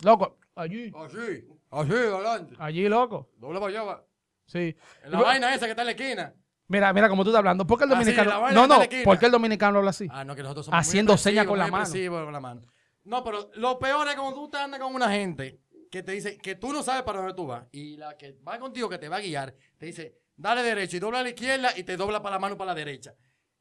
[0.03, 1.47] Loco, allí, Así,
[1.83, 2.55] así, adelante.
[2.59, 3.31] allí, loco.
[3.37, 4.05] Doble para allá, va.
[4.47, 4.77] Sí.
[5.05, 6.35] En la vaina esa que está en la esquina.
[6.69, 7.67] Mira, mira como tú estás hablando.
[7.67, 8.31] ¿Por qué el Ah, sí, dominicano?
[8.31, 8.75] la vaina no, está no.
[8.75, 9.05] en la esquina.
[9.05, 10.09] ¿Por qué el dominicano habla así?
[10.11, 11.85] Ah, no, que nosotros somos Haciendo señas con la muy mano.
[11.85, 12.61] expresivos con la mano.
[13.05, 15.61] No, pero lo peor es cuando tú te andas con una gente
[15.91, 18.59] que te dice que tú no sabes para dónde tú vas y la que va
[18.59, 21.71] contigo, que te va a guiar, te dice, dale derecho y dobla a la izquierda
[21.77, 23.15] y te dobla para la mano para la derecha.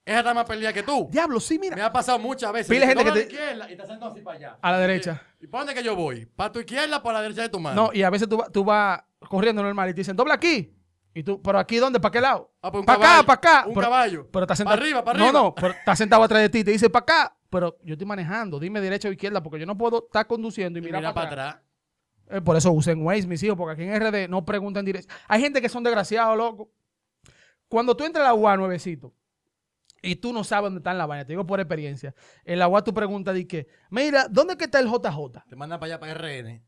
[0.05, 1.07] Esa está más perdida que tú.
[1.11, 1.85] Diablo, sí, Me mira.
[1.85, 2.67] ha pasado muchas veces.
[2.67, 4.57] Pila Dice, gente que dobla a la te- izquierda y te hacen así para allá.
[4.61, 5.21] A la derecha.
[5.39, 6.25] ¿Y para dónde que yo voy?
[6.25, 7.83] ¿Para tu izquierda o para la derecha de tu mano?
[7.87, 10.75] No, y a veces tú, tú vas corriendo normal y te dicen, dobla aquí.
[11.13, 11.99] Y tú, ¿pero aquí dónde?
[11.99, 12.51] ¿Para qué lado?
[12.61, 13.67] Ah, pues para acá, para acá.
[13.67, 14.27] un pero, caballo.
[14.31, 14.81] Pero está Pa' sentado.
[14.81, 15.39] arriba, pa' No, arriba.
[15.41, 16.63] no, pero está sentado atrás de ti.
[16.63, 17.37] Te dice para acá.
[17.49, 18.59] Pero yo estoy manejando.
[18.59, 21.29] Dime derecha o izquierda porque yo no puedo estar conduciendo y, Y mirar mira para
[21.29, 21.61] para atrás.
[22.25, 22.37] atrás.
[22.39, 25.15] Eh, por eso usen Waze, mis hijos, porque aquí en RD no preguntan dirección.
[25.27, 26.71] Hay gente que son desgraciados, loco.
[27.67, 29.13] Cuando tú entras a la UA nuevecito
[30.03, 32.13] y tú no sabes dónde está en la vaina, te digo por experiencia,
[32.45, 35.45] en la UA tú preguntas de que, mira, ¿dónde que está el JJ?
[35.49, 36.61] Te mandan para allá, para RN.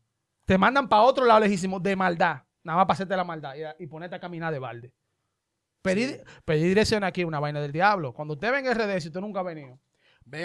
[0.44, 3.84] Te mandan para otro lado lejísimo de maldad, nada más para hacerte la maldad y,
[3.84, 4.92] y ponerte a caminar de balde.
[5.82, 8.12] Pedir, pedir dirección aquí una vaina del diablo.
[8.12, 9.78] Cuando usted venga en RD, si usted nunca ha venido,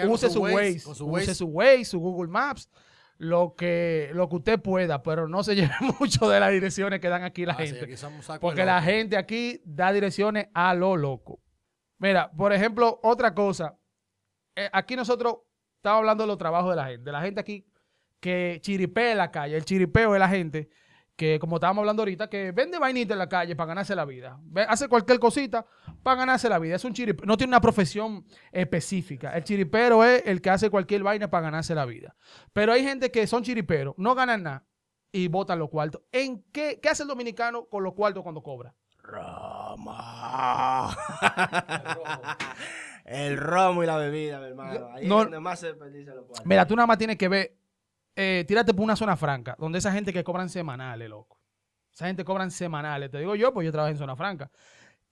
[0.08, 1.34] use su Waze, su use Waze.
[1.34, 2.70] su Waze, su Google Maps,
[3.18, 7.08] lo que, lo que usted pueda, pero no se lleve mucho de las direcciones que
[7.08, 7.92] dan aquí la Ah, sí, gente.
[7.94, 11.40] aquí porque la gente aquí da direcciones a lo loco.
[12.02, 13.78] Mira, por ejemplo, otra cosa.
[14.56, 15.36] Eh, aquí nosotros
[15.76, 17.04] estamos hablando de los trabajos de la gente.
[17.04, 17.64] De la gente aquí
[18.18, 19.56] que chiripea en la calle.
[19.56, 20.68] El chiripeo es la gente
[21.14, 24.36] que, como estábamos hablando ahorita, que vende vainita en la calle para ganarse la vida.
[24.66, 25.64] Hace cualquier cosita
[26.02, 26.74] para ganarse la vida.
[26.74, 27.24] Es un chiripeo.
[27.24, 29.30] No tiene una profesión específica.
[29.36, 32.16] El chiripero es el que hace cualquier vaina para ganarse la vida.
[32.52, 34.66] Pero hay gente que son chiriperos, no ganan nada
[35.12, 36.02] y botan los cuartos.
[36.10, 38.74] ¿En qué, qué hace el dominicano con los cuartos cuando cobra?
[39.02, 40.96] Roma.
[43.04, 44.88] El romo y la bebida, mi hermano.
[44.94, 46.46] Ahí No- es donde más se desperdicia los cuartos.
[46.46, 47.56] Mira, tú nada más tienes que ver,
[48.16, 51.38] eh, tírate por una zona franca, donde esa gente que cobran semanales, loco.
[51.92, 53.10] Esa gente cobran semanales.
[53.10, 54.50] Te digo yo, pues yo trabajo en zona franca.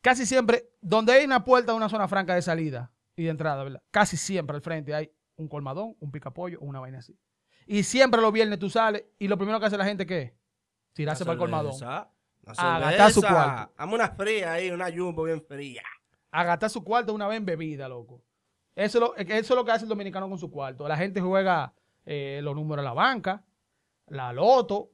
[0.01, 3.63] Casi siempre, donde hay una puerta de una zona franca de salida y de entrada,
[3.65, 3.83] ¿verdad?
[3.91, 7.19] Casi siempre al frente hay un colmadón, un picapollo o una vaina así.
[7.67, 10.33] Y siempre los viernes tú sales y lo primero que hace la gente, ¿qué es?
[10.95, 11.73] Tirarse para el colmadón.
[12.59, 13.73] A gastar su cuarto.
[13.79, 15.83] Dame una fría ahí, una jumbo bien fría.
[16.33, 18.23] a gastar su cuarto una vez en bebida, loco.
[18.77, 20.87] Eso es lo, eso es lo que hace el dominicano con su cuarto.
[20.89, 21.73] La gente juega
[22.05, 23.43] eh, los números a la banca.
[24.07, 24.91] la loto.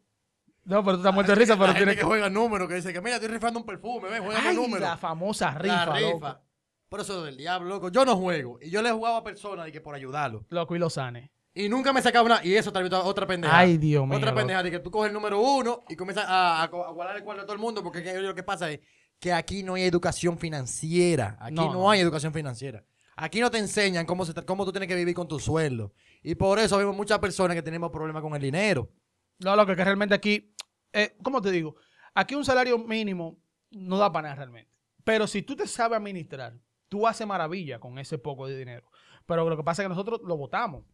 [0.64, 2.74] No, pero tú estás muerto de risa, pero la gente tienes que juega números, que
[2.74, 4.80] dice que mira, estoy rifando un perfume, ven, juega Ay, números.
[4.88, 6.00] la famosa La rifa, rifa.
[6.00, 6.40] loco.
[6.88, 7.88] Por eso del diablo, loco.
[7.90, 8.58] Yo no juego.
[8.60, 10.44] Y yo le he jugado a personas y que por ayudarlo.
[10.48, 11.30] Loco y los sanes.
[11.56, 12.44] Y nunca me sacaba una.
[12.44, 13.56] Y eso también otra- otra pendeja.
[13.58, 16.60] Ay, Dios mío, Otra pendeja de que tú coges el número uno y comienzas a,
[16.60, 17.82] a, a guardar el cuadro de todo el mundo.
[17.82, 18.80] Porque que- lo que pasa es
[19.18, 21.38] que aquí no hay educación financiera.
[21.40, 22.84] Aquí No, hay educación financiera.
[23.16, 25.94] Aquí no te enseñan cómo, se, cómo tú tienes que vivir con tu sueldo.
[26.22, 28.90] Y por eso vemos muchas personas que tenemos problemas con el dinero.
[29.38, 30.54] No, loco, que realmente aquí,
[30.92, 31.76] eh, ¿cómo te digo?
[32.14, 33.38] Aquí un salario mínimo
[33.70, 34.70] no da para nada realmente.
[35.04, 36.54] Pero si tú te sabes administrar,
[36.90, 38.86] tú haces maravilla con ese poco de dinero.
[39.24, 40.84] Pero lo que pasa es que nosotros lo votamos.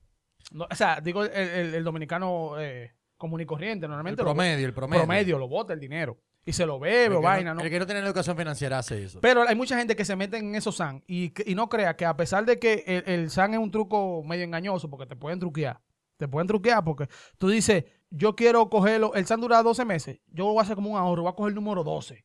[0.51, 4.27] No, o sea, digo, el, el- el dominicano eh, común y corriente, El normalmente lo-
[4.31, 5.03] promedio, el promedio.
[5.05, 6.19] promedio lo vota el dinero.
[6.45, 7.65] Y se lo bebe El o vaina, no, ¿no?
[7.65, 9.21] El que no tiene educación financiera hace eso.
[9.21, 12.05] Pero hay mucha gente que se mete en esos SAN y, y no crea que
[12.05, 15.39] a pesar de que el, el SAN es un truco medio engañoso, porque te pueden
[15.39, 15.81] truquear,
[16.17, 17.07] te pueden truquear porque
[17.39, 20.91] tú dices, yo quiero cogerlo, el SAN dura 12 meses, yo voy a hacer como
[20.91, 22.25] un ahorro, voy a coger el número 12.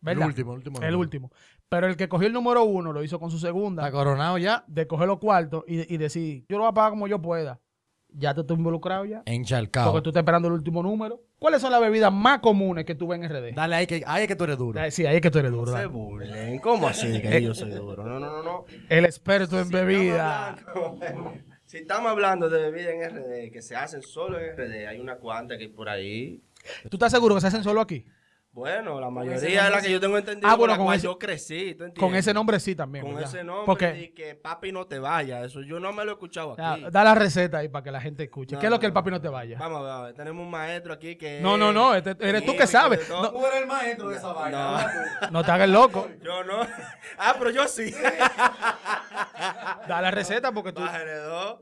[0.00, 0.22] ¿Verdad?
[0.24, 0.82] El último, el último.
[0.82, 1.30] El último.
[1.68, 4.64] Pero el que cogió el número 1 lo hizo con su Está segunda, coronado ya.
[4.68, 7.60] de coger los cuartos y, y decir, yo lo voy a pagar como yo pueda.
[8.10, 9.22] Ya te estoy involucrado ya.
[9.26, 9.90] Encharcado.
[9.92, 11.20] Porque tú estás esperando el último número.
[11.38, 13.54] ¿Cuáles son las bebidas más comunes que tú ves en RD?
[13.54, 14.80] Dale ahí que, ahí es que tú eres duro.
[14.90, 15.66] Sí, ahí es que tú eres duro.
[15.66, 15.86] No se dale.
[15.88, 16.58] burlen.
[16.60, 18.04] ¿Cómo así que yo soy duro?
[18.04, 18.64] No, no, no, no.
[18.88, 20.54] El experto en Si bebida.
[20.58, 21.32] estamos hablando-
[21.66, 25.16] Si estamos hablando de bebida en RD, que se hacen solo en RD, hay una
[25.16, 26.40] cuanta que hay por ahí.
[26.88, 28.06] ¿Tú estás seguro que se hacen solo aquí?
[28.56, 30.96] Bueno, la mayoría de las que yo tengo entendido Ah, con bueno, la con cual
[30.96, 32.18] ese- yo crecí, ¿tú Con entiendes?
[32.20, 33.04] ese nombre sí también.
[33.04, 33.28] Con ¿verdad?
[33.28, 35.44] ese nombre Porque y que papi no te vaya.
[35.44, 36.84] Eso yo no me lo he escuchado ya, aquí.
[36.90, 38.54] da la receta ahí para que la gente escuche.
[38.54, 39.58] No, ¿Qué es lo que el papi no te vaya?
[39.58, 41.38] Vamos a ver, a ver, tenemos un maestro aquí que...
[41.42, 43.06] No, no, no, este- eres tú que sabes.
[43.10, 43.30] No.
[43.30, 44.78] Tú eres el maestro de esa No,
[45.32, 46.08] No te hagas loco.
[46.22, 46.60] yo no.
[47.18, 47.94] Ah, pero yo sí.
[49.86, 50.80] Da la receta porque tú.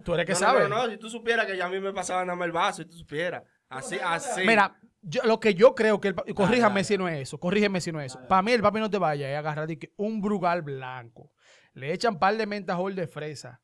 [0.04, 0.68] Tú eres que no, sabes.
[0.68, 2.52] No, no, no, si tú supieras que ya a mí me pasaba nada más el
[2.52, 3.42] vaso, si tú supieras.
[3.68, 4.42] Así, así.
[4.46, 6.34] Mira, yo- lo que yo creo que el papi.
[6.34, 7.38] Corríjame si no es eso.
[7.38, 8.20] Corrígeme si no es eso.
[8.28, 11.32] Para mí, el papi no te vaya es agarrar que un brugal blanco.
[11.74, 13.60] Le echan par de mentajol de fresa.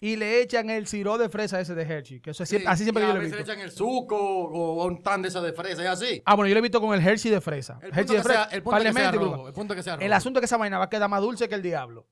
[0.00, 2.20] Y le echan el sirop de fresa ese de Hershey.
[2.20, 3.36] Que eso es así siempre y yo lo he visto.
[3.36, 6.22] le echan el suco o, o un tan de esa de fresa y así.
[6.24, 7.78] Ah, bueno, yo lo he visto con el Hershey de fresa.
[7.80, 8.44] El Hershey punto, de que fresa.
[8.48, 9.10] sea, el punto que sea.
[9.46, 9.94] El punto que sea.
[9.94, 12.08] El asunto es que esa vaina va a quedar más dulce que el diablo.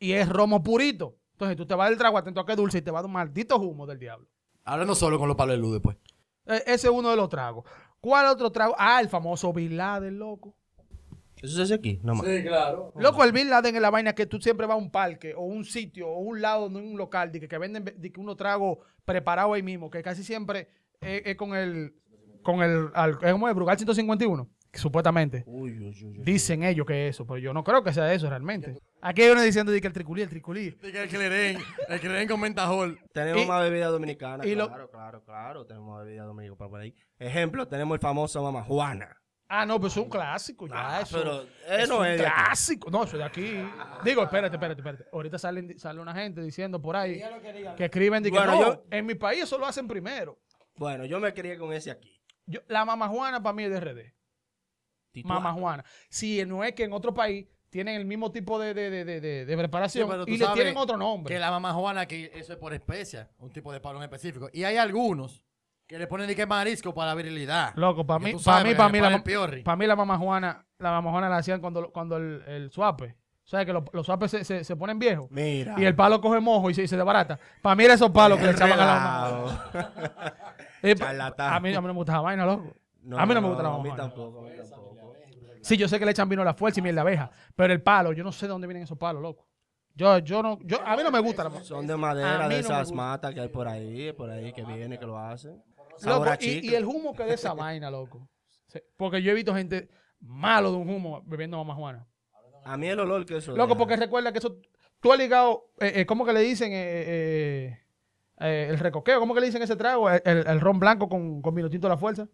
[0.00, 1.18] Y es romo purito.
[1.34, 3.02] Entonces tú te vas del trago atento a que es dulce y te va a
[3.02, 4.26] dar un maldito humo del diablo.
[4.64, 5.96] Hablando solo con los palos de luz después.
[6.46, 7.64] E- ese es uno de los tragos.
[8.00, 8.74] ¿Cuál otro trago?
[8.78, 10.54] Ah, el famoso Bin Laden, loco.
[11.42, 12.26] Eso se hace aquí, no más.
[12.42, 12.92] claro.
[12.96, 15.42] Loco, el Bin Laden es la vaina que tú siempre vas a un parque o
[15.42, 18.36] un sitio o un lado de un local de que, que venden de que unos
[18.36, 20.68] tragos preparados ahí mismo, que casi siempre
[21.00, 21.94] es, es con el
[22.42, 25.42] con el, al- es como el Brugal 151, que supuestamente.
[25.46, 26.24] Uy, uy, uy, uy.
[26.24, 28.78] Dicen ellos que es eso, pero yo no creo que sea eso realmente.
[29.02, 30.76] Aquí hay uno diciendo de que el triculí, el triculí.
[30.82, 32.98] El que den, el den con mentajol.
[33.12, 34.46] Tenemos Y- más bebida dominicana.
[34.46, 35.66] y lo- claro, claro, claro.
[35.66, 36.94] Tenemos más bebida dominicana por ahí.
[37.18, 39.16] Ejemplo, tenemos el famoso Mama Juana.
[39.52, 40.74] Ah, no, pero es un clásico ya.
[40.98, 41.18] Ah, eso.
[41.18, 41.42] pero
[41.82, 42.34] es no un es de aquí.
[42.44, 42.88] clásico.
[42.88, 43.60] No, eso de aquí.
[44.04, 45.04] Digo, espérate, espérate, espérate.
[45.12, 47.20] Ahorita salen, sale una gente diciendo por ahí
[47.76, 50.38] que escriben de que Bueno, no, yo- en mi país eso lo hacen primero.
[50.76, 52.22] Bueno, yo me crié con ese aquí.
[52.46, 54.14] Yo- la mamá Juana para mí es de RD.
[55.12, 55.34] Tituá.
[55.40, 55.84] Mamá Juana.
[56.08, 59.44] Si no es que en otro país tienen el mismo tipo de, de, de, de,
[59.46, 61.32] de- preparación Sí, pero tú y le sabes tienen otro nombre.
[61.34, 64.48] Que la mamá Juana, que eso es por especia, un tipo de palo en específico.
[64.52, 65.44] Y hay algunos
[65.86, 67.72] que le ponen de que marisco para virilidad.
[67.76, 69.22] Loco, para mí, para mí, para mí, la,
[69.64, 73.16] para mí la mamá Juana, la mamá Juana la hacían cuando, cuando el, el suape.
[73.44, 75.28] O sea, que los, los suapes se, se, se ponen viejos.
[75.30, 75.74] Mira.
[75.76, 77.36] Y el palo coge mojo y se, y se desbarata.
[77.60, 79.70] Para mí era esos palos que le echaban a la mamá.
[80.82, 81.10] Eh, pa-
[81.56, 82.72] a, mí, a mí no me gusta esa vaina, loco.
[83.18, 84.04] a mí no me gusta la A mamá mí Juana.
[84.04, 84.89] tampoco, a mí tampoco.
[85.62, 87.30] Sí, yo sé que le echan vino a la fuerza y miel de abeja.
[87.56, 89.46] Pero el palo, yo no sé de dónde vienen esos palos, loco.
[89.94, 92.60] Yo, yo no, yo, a mí no me gusta la Son de madera, de no
[92.60, 95.62] esas matas que hay por ahí, por ahí que viene, que lo hacen.
[96.04, 98.26] Loco, y, el humo que de esa vaina, loco.
[98.96, 102.06] Porque yo he visto gente malo de un humo bebiendo mamá Juana.
[102.64, 103.78] A mí el olor que eso Loco, deja.
[103.78, 104.56] porque recuerda que eso.
[105.00, 105.70] Tú has ligado.
[105.80, 106.72] Eh, eh, ¿Cómo que le dicen?
[106.72, 107.78] Eh, eh,
[108.38, 109.18] eh, el recoqueo.
[109.18, 110.08] ¿Cómo que le dicen ese trago?
[110.10, 112.28] El, el- el ron blanco con, con vino tinto a la fuerza.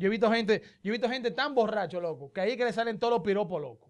[0.00, 2.64] Yo he visto gente, yo he visto gente tan borracho, loco, que ahí es que
[2.64, 3.88] le salen todos los piropos, loco.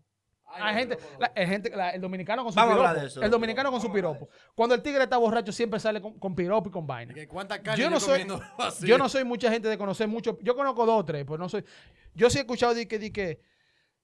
[0.52, 2.88] Hay gente, la- el, gente la- el dominicano con su Vamos a piropo.
[2.88, 4.28] hablar de eso, el dominicano con su piropo.
[4.56, 7.14] Cuando el tigre está borracho, siempre sale con, con piropo y con vaina.
[7.14, 8.26] Que cuánta carne Yo no soy,
[8.84, 10.36] yo no soy mucha gente de conocer mucho.
[10.42, 11.64] Yo conozco dos o tres, pues no soy.
[12.14, 13.40] Yo sí he escuchado de que, de que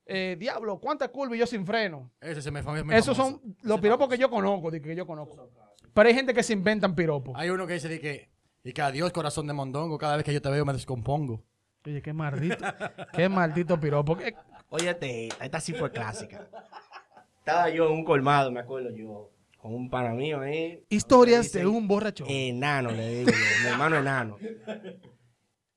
[0.07, 2.13] eh, diablo, cuánta curva y yo sin freno.
[2.21, 2.85] Ese se me fue.
[2.85, 3.41] muy Esos famoso.
[3.43, 5.51] son los piropos que yo conozco, de que yo conozco.
[5.93, 7.35] Pero hay gente que se inventan piropos.
[7.37, 8.31] Hay uno que dice de que,
[8.63, 11.43] y que adiós corazón de mondongo, cada vez que yo te veo me descompongo.
[11.87, 12.65] Oye, qué maldito,
[13.13, 14.17] qué maldito piropo.
[14.17, 14.35] ¿Qué-
[14.71, 15.07] Oye, esta,
[15.45, 16.49] esta sí fue clásica.
[17.39, 20.85] Estaba yo en un colmado, me acuerdo yo, con un pana mío ahí.
[20.89, 22.25] Historias de un borracho.
[22.29, 24.37] Enano, le digo yo, mi hermano enano.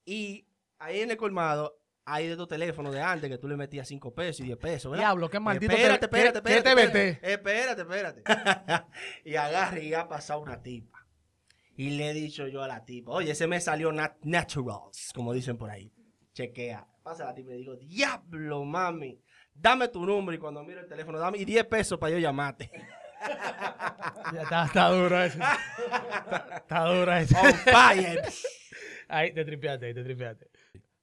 [0.04, 0.44] Y
[0.80, 4.12] ahí en el colmado hay de estos teléfonos de antes que tú le metías 5
[4.12, 5.04] pesos y 10 pesos, ¿verdad?
[5.04, 5.72] Diablo, qué maldito.
[5.72, 7.20] Espérate, te- espérate, ¿qué- espérate.
[7.20, 7.80] ¿Qué te espérate?
[7.82, 8.84] Espérate, espérate.
[9.24, 11.06] y agarre y ha pasado una tipa.
[11.76, 15.32] Y le he dicho yo a la tipa, oye, ese me salió nat- naturals, como
[15.32, 15.92] dicen por ahí.
[16.40, 16.86] Chequea.
[17.02, 19.20] Pasa la tipa y le digo, diablo, mami,
[19.54, 20.34] dame tu número.
[20.34, 22.70] Y cuando miro el teléfono, dame y 10 pesos para yo llamarte.
[24.32, 25.38] Ya está, está duro eso.
[25.38, 27.36] Está, está duro eso.
[27.38, 28.22] On fire.
[29.08, 30.50] Ahí te tripeaste, ahí te tripeaste.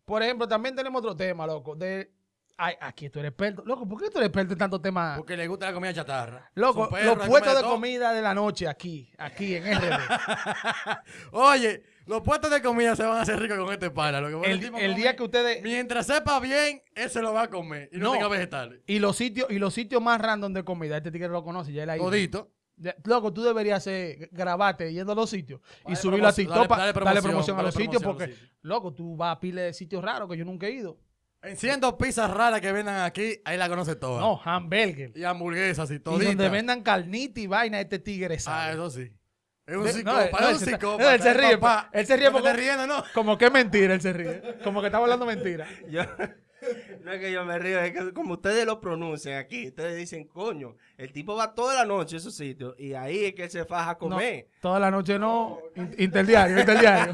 [0.06, 1.76] Por ejemplo, también tenemos otro tema, loco.
[1.76, 2.12] De,
[2.58, 3.64] ay, aquí tú eres experto.
[3.66, 5.18] Loco, ¿por qué tú eres experto en tantos temas?
[5.18, 6.50] Porque le gusta la comida chatarra.
[6.56, 10.00] Loco, perro, los puestos de comida de la noche aquí, aquí en RD.
[11.34, 14.22] Oye, los puestos de comida se van a hacer ricos con este pana.
[14.22, 15.62] Lo que el, el día que ustedes...
[15.64, 17.90] Mientras sepa bien, él se lo va a comer.
[17.92, 18.12] Y no, No.
[18.14, 18.82] tenga vegetales.
[18.88, 21.84] Y los sitios y los sitios más random de comida, este tigre lo conoce, ya
[21.84, 22.00] él ahí.
[22.00, 22.52] Todito.
[23.06, 27.58] Loco, tú deberías hacer, grabarte yendo a los sitios y subirlo a TikTok, darle promoción,
[27.60, 28.52] a los sitios porque, los sitios.
[28.62, 31.00] loco, tú vas a pile de sitios raros que yo nunca he ido.
[31.42, 34.22] Enciendo pizzas raras que vendan aquí, ahí la conoce toda.
[34.22, 35.12] No, hamburger.
[35.16, 36.28] Y hamburguesas y Y toditas.
[36.28, 38.74] donde vendan carnita y vaina, este tigre Ah, sabe.
[38.74, 39.12] eso sí.
[39.68, 41.04] Es un psicópata, no, no, es él un psicópata.
[41.04, 41.90] no, él se ríe, papá.
[41.92, 43.04] él se ríe te porque- riendo, no.
[43.14, 44.42] Como que es mentira, él se ríe.
[44.64, 45.68] Como que estaba hablando mentira.
[45.90, 46.04] Yo-
[47.04, 50.26] no es que yo me río, es que como ustedes lo pronuncian aquí, ustedes dicen,
[50.28, 53.52] coño, el tipo va toda la noche a esos sitios y ahí es que él
[53.52, 54.48] se faja a No, comer.
[54.60, 55.60] toda la noche no.
[55.76, 57.14] In- Interdiario, interdiario.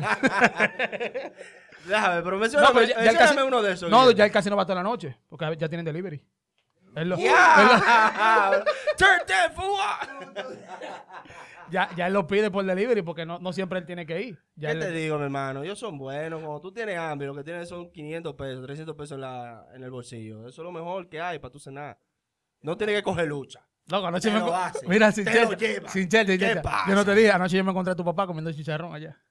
[1.86, 3.90] Déjame, pero No, pero ya, ya el casi- uno de esos.
[3.90, 5.18] No, ya el casi no va toda la noche.
[5.28, 6.24] Porque ya tienen delivery.
[6.96, 8.64] Él lo- él lo- ¡Ya!
[8.98, 10.08] Turn that fool up.
[11.72, 14.40] Ya, ya él lo pide por delivery porque no, no siempre él tiene que ir.
[14.56, 15.64] Ya ¿Qué él- te digo, mi hermano?
[15.64, 16.42] Ellos son buenos.
[16.42, 19.84] Cuando tú tienes hambre, lo que tienes son 500 pesos, 300 pesos en, la, en
[19.84, 20.48] el bolsillo.
[20.48, 22.00] Eso es lo mejor que hay para tu cenar.
[22.62, 23.68] No tienes que coger lucha.
[23.88, 25.90] Loco, anoche Te me lo hace, Mira, sin te lo chete, lleva.
[25.90, 26.62] sin chete, sin ¿Qué chete.
[26.62, 26.90] pasa?
[26.90, 29.22] Yo no te dije, anoche yo me encontré a tu papá comiendo chicharrón allá.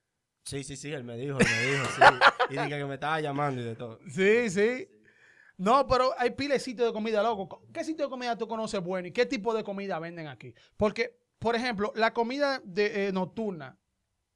[0.44, 2.02] Sí, sí, sí, él me dijo, él me dijo, sí.
[2.50, 3.98] Y dije que me estaba llamando y de todo.
[4.08, 4.88] Sí, sí.
[5.56, 7.62] No, pero hay pile de sitios de comida, loco.
[7.72, 10.52] ¿Qué sitio de comida tú conoces bueno y qué tipo de comida venden aquí?
[10.76, 13.76] Porque, por ejemplo, la comida de, eh, nocturna,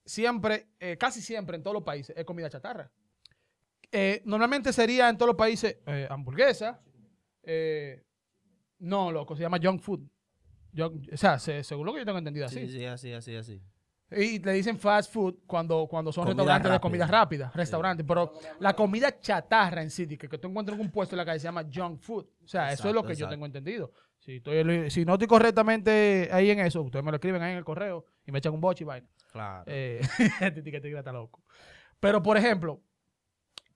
[0.04, 2.90] siempre, eh, casi siempre en todos los países, es comida chatarra.
[3.92, 5.76] Eh, normalmente sería en todos los países
[6.10, 6.82] hamburguesa.
[8.78, 10.00] no, loco, se llama junk food.
[10.74, 12.66] Junk- o sea, se- según lo que yo tengo entendido así.
[12.66, 13.62] Sí, sí, así, así, así.
[14.10, 18.04] Y le dicen fast food cuando, cuando son Comida restaurantes de comida rápida, restaurantes.
[18.06, 21.24] Pero la comida chatarra en sí, que, que tú encuentras en un puesto en la
[21.24, 22.24] calle se llama junk food.
[22.44, 23.92] O sea, eso es lo Exacto, que yo tengo entendido.
[24.26, 27.58] Si, estoy, si no estoy correctamente ahí en eso, ustedes me lo escriben ahí en
[27.58, 29.06] el correo y me echan un boche y vaina.
[29.30, 29.62] Claro.
[29.68, 30.00] Eh,
[30.40, 31.44] este tigre está loco.
[32.00, 32.82] Pero, por ejemplo,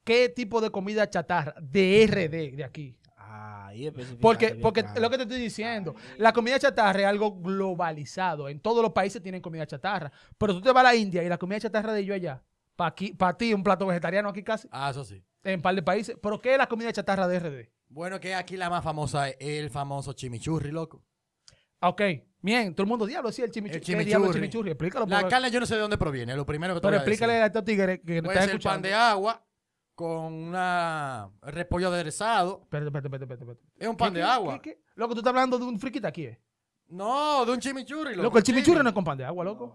[0.02, 2.96] ¿qué tipo de comida chatarra de RD de aquí?
[3.16, 5.00] Ahí Porque, porque claro.
[5.00, 8.48] lo que te estoy diciendo, la comida chatarra es algo globalizado.
[8.48, 10.10] En todos los países tienen comida chatarra.
[10.36, 12.42] Pero tú te vas a la India y la comida chatarra de ellos allá,
[12.74, 15.22] para para ti, un plato vegetariano aquí casi, Ah, eso sí.
[15.44, 16.16] en un par de países.
[16.20, 17.70] ¿Pero qué es la comida chatarra de RD?
[17.90, 21.02] Bueno, que aquí la más famosa es el famoso chimichurri, loco.
[21.80, 22.02] Ah, Ok,
[22.40, 23.78] bien, todo el mundo, diablo, sí, el chimichurri.
[23.78, 24.70] El ¿Qué diablo es chimichurri.
[24.70, 25.06] Explícalo.
[25.06, 26.94] La porque- carne yo no sé de dónde proviene, lo primero que te pero voy
[26.96, 27.42] a explícale decir.
[27.42, 28.88] a estos tigres que nos Puede están pan escuchando.
[28.88, 29.44] de agua
[29.94, 32.60] con una repollo aderezado.
[32.62, 33.60] Espérate, espérate, espérate, espérate.
[33.76, 34.60] Es un pan ¿Qué, de qué, agua.
[34.62, 34.82] qué, qué?
[34.94, 36.40] Loco, tú estás hablando de un friquita aquí, ¿eh?
[36.88, 38.22] No, de un chimichurri, loco.
[38.22, 39.74] Loco, el chimichurri no es con pan de agua, loco.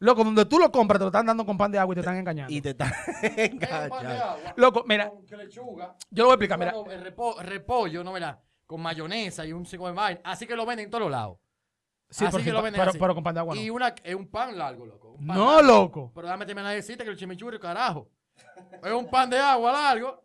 [0.00, 2.00] Loco, donde tú lo compras, te lo están dando con pan de agua y te
[2.00, 2.52] están engañando.
[2.52, 2.86] Y te está
[3.22, 4.08] Es un pan de enganchando.
[4.24, 4.54] agua.
[4.56, 5.96] Loco, mira, Con que lechuga.
[6.10, 6.72] yo lo voy a explicar, mira.
[6.72, 8.38] Bueno, el repo- repollo, ¿no verdad?
[8.66, 10.20] Con mayonesa y un chico de vaina.
[10.24, 11.38] Así que lo venden en todos lados.
[12.10, 12.98] Sí, Así que sí, lo venden pero, así.
[12.98, 13.60] pero con pan de agua no.
[13.60, 15.12] Y una, es un pan largo, loco.
[15.18, 15.66] un pan No, largo.
[15.66, 16.12] loco.
[16.14, 18.08] Pero dame terminar de decirte que el chimichurri, carajo.
[18.82, 20.22] Es un pan de agua largo.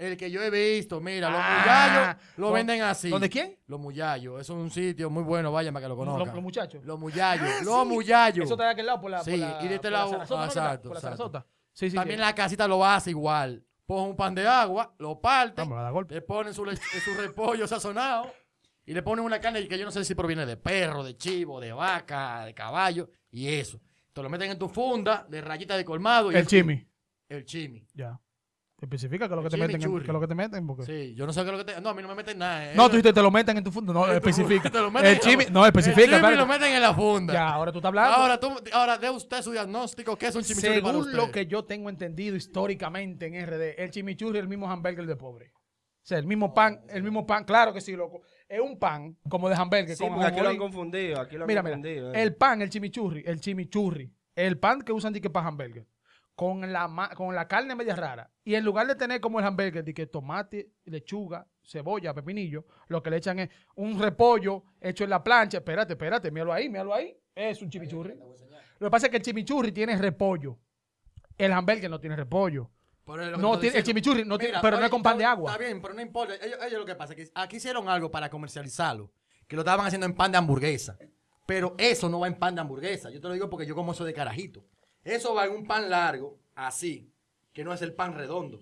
[0.00, 3.10] El que yo he visto, mira, los Ah, muyallos lo ¿dó- venden así.
[3.10, 3.58] ¿Dónde quién?
[3.66, 4.40] Los muyallos.
[4.40, 6.34] Eso es un sitio muy bueno, vayan para que lo conozcan.
[6.34, 6.82] los muchachos.
[6.84, 7.62] Los muyallos.
[7.62, 8.44] los muyallos.
[8.46, 9.22] Eso está de aquel lado por la.
[9.22, 11.46] Sí, por la- y de este por la lado- Por la exacto.
[11.72, 11.96] Sí, sí.
[11.96, 12.24] También sí.
[12.24, 13.62] la casita lo hace igual.
[13.84, 18.32] Ponen un pan de agua, lo parten, Vamos le ponen su, su repollo sazonado
[18.86, 21.60] y le ponen una carne que yo no sé si proviene de perro, de chivo,
[21.60, 23.80] de vaca, de caballo y eso.
[24.12, 26.32] Te lo meten en tu funda de rayita de colmado.
[26.32, 26.86] Y El chimi.
[27.28, 27.86] El chimi.
[27.94, 28.18] Ya.
[28.80, 29.80] Especifica que es lo que El te meten.
[29.80, 30.66] Que es lo que te meten.
[30.66, 30.84] Porque...
[30.84, 31.80] Sí, yo no sé qué es lo que te...
[31.80, 32.72] No, a mí no me meten nada.
[32.72, 32.74] eh.
[32.74, 33.92] No, tú dices, te lo meten en tu funda.
[33.92, 34.70] No, especifica.
[34.72, 35.44] Te lo meten El chimi.
[35.50, 36.16] No, especifica.
[36.16, 37.34] El chimi lo meten en la funda.
[37.34, 38.16] Ya, ahora tú estás hablando.
[38.16, 40.16] Ahora, tú, ahora dé usted su diagnóstico.
[40.16, 41.16] ¿Qué es un chimichurri para Según usted?
[41.18, 45.16] lo que yo tengo entendido históricamente en RD, el chimichurri es el mismo hamburger de
[45.16, 45.52] pobre.
[46.02, 48.22] O sea, el mismo pan, el mismo pan, claro que sí, loco.
[48.48, 51.48] Es un pan como de hamburger Sí, porque aquí lo han confundido, aquí lo han
[51.48, 52.14] Mira, mira, confundido.
[52.14, 52.22] eh.
[52.22, 55.86] el pan, el chimichurri, el chimichurri, el pan que usan de que para hamburger,
[56.40, 58.30] con la, con la carne media rara.
[58.42, 63.02] Y en lugar de tener como el hamburger, de que tomate, lechuga, cebolla, pepinillo, lo
[63.02, 65.58] que le echan es un repollo hecho en la plancha.
[65.58, 67.14] Espérate, espérate, míralo ahí, míralo ahí.
[67.34, 68.14] Es un chimichurri.
[68.78, 70.58] Lo que pasa es que el chimichurri tiene repollo
[71.36, 72.70] El hamburger no tiene repollo.
[73.36, 75.52] No tiene- el chimichurri no tiene- pero no es con pan está- de agua.
[75.52, 76.36] Está bien, pero no importa.
[76.36, 79.12] Ellos, ellos lo que pasa es que aquí hicieron algo para comercializarlo,
[79.46, 80.96] que lo estaban haciendo en pan de hamburguesa.
[81.44, 83.10] Pero eso no va en pan de hamburguesa.
[83.10, 84.64] Yo te lo digo porque yo como eso de carajito.
[85.04, 87.10] Eso va en un pan largo, así,
[87.52, 88.60] que no es el pan redondo.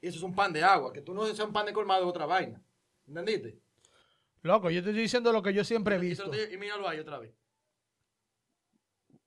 [0.00, 2.08] Eso es un pan de agua, que tú no es un pan de colmado de
[2.10, 2.60] otra vaina.
[3.06, 3.58] ¿Entendiste?
[4.42, 6.30] Loco, yo te estoy diciendo lo que yo siempre he visto.
[6.52, 7.32] y míralo ahí otra vez.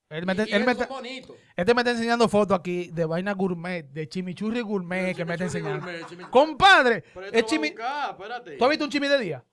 [0.10, 4.08] Él me, está- él me este me está enseñando fotos aquí de vaina gourmet, de
[4.08, 5.86] chimichurri gourmet que me está enseñando.
[6.30, 7.04] Compadre,
[7.46, 7.70] chimi...
[7.72, 8.58] buscar, espérate.
[8.58, 9.44] ¿tú has visto un chimi de día?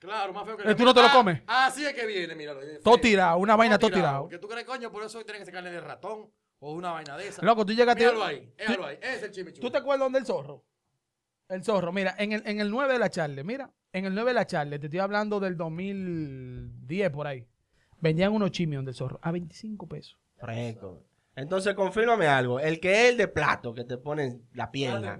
[0.00, 1.42] Claro, más feo que Eh, ¿tú no te lo Ah, comes?
[1.46, 2.60] Así es que viene, míralo.
[2.82, 4.28] Todo tirado, una vaina todo tirado.
[4.28, 7.16] Que tú crees, coño, por eso tiene que ser carne de ratón o una vaina
[7.16, 7.42] de esa.
[7.44, 8.00] Loco, tú llegaste...
[8.04, 8.98] Míralo ahí, tú- míralo ahí.
[9.02, 9.60] Ese es el chimichurri.
[9.60, 10.64] ¿Tú te acuerdas dónde el zorro?
[11.48, 14.30] El zorro, mira, en el, en el 9 de la Charle, mira, en el 9
[14.30, 17.46] de la Charle, te estoy hablando del 2010 por ahí.
[17.98, 20.18] Vendían unos chimios del zorro a 25 pesos.
[20.38, 21.04] Fresco.
[21.36, 22.58] Entonces, confírmame algo.
[22.60, 25.18] El que es el de plato, que te ponen la pierna.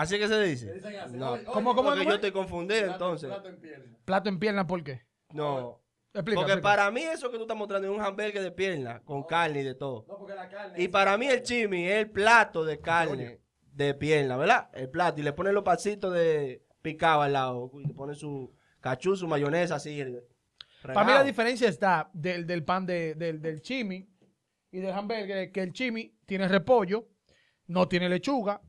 [0.00, 0.80] ¿Así que se dice?
[1.10, 1.32] No.
[1.32, 2.10] Oye, ¿Cómo, cómo, Porque cómo?
[2.10, 3.28] yo estoy confundido, entonces.
[3.28, 3.96] plato en pierna.
[4.04, 5.02] Plato en pierna, ¿por qué?
[5.32, 5.80] No.
[6.12, 6.60] Explica, Porque explica.
[6.76, 9.64] para mí eso que tú estás mostrando es un hamburger de pierna, con carne y
[9.64, 10.04] de todo.
[10.08, 10.82] No, porque la carne.
[10.82, 13.40] Y para mí el chimi es el plato de carne
[13.72, 14.68] de pierna, ¿verdad?
[14.72, 15.20] El plato.
[15.20, 17.70] Y le ponen los pasitos de picado al lado.
[17.74, 20.02] Y le ponen su cachú, su mayonesa así.
[20.82, 24.08] Para mí la diferencia está del, del pan de- del, del chimi
[24.72, 27.06] y del hamburger, que el chimi tiene repollo,
[27.66, 28.60] no tiene lechuga,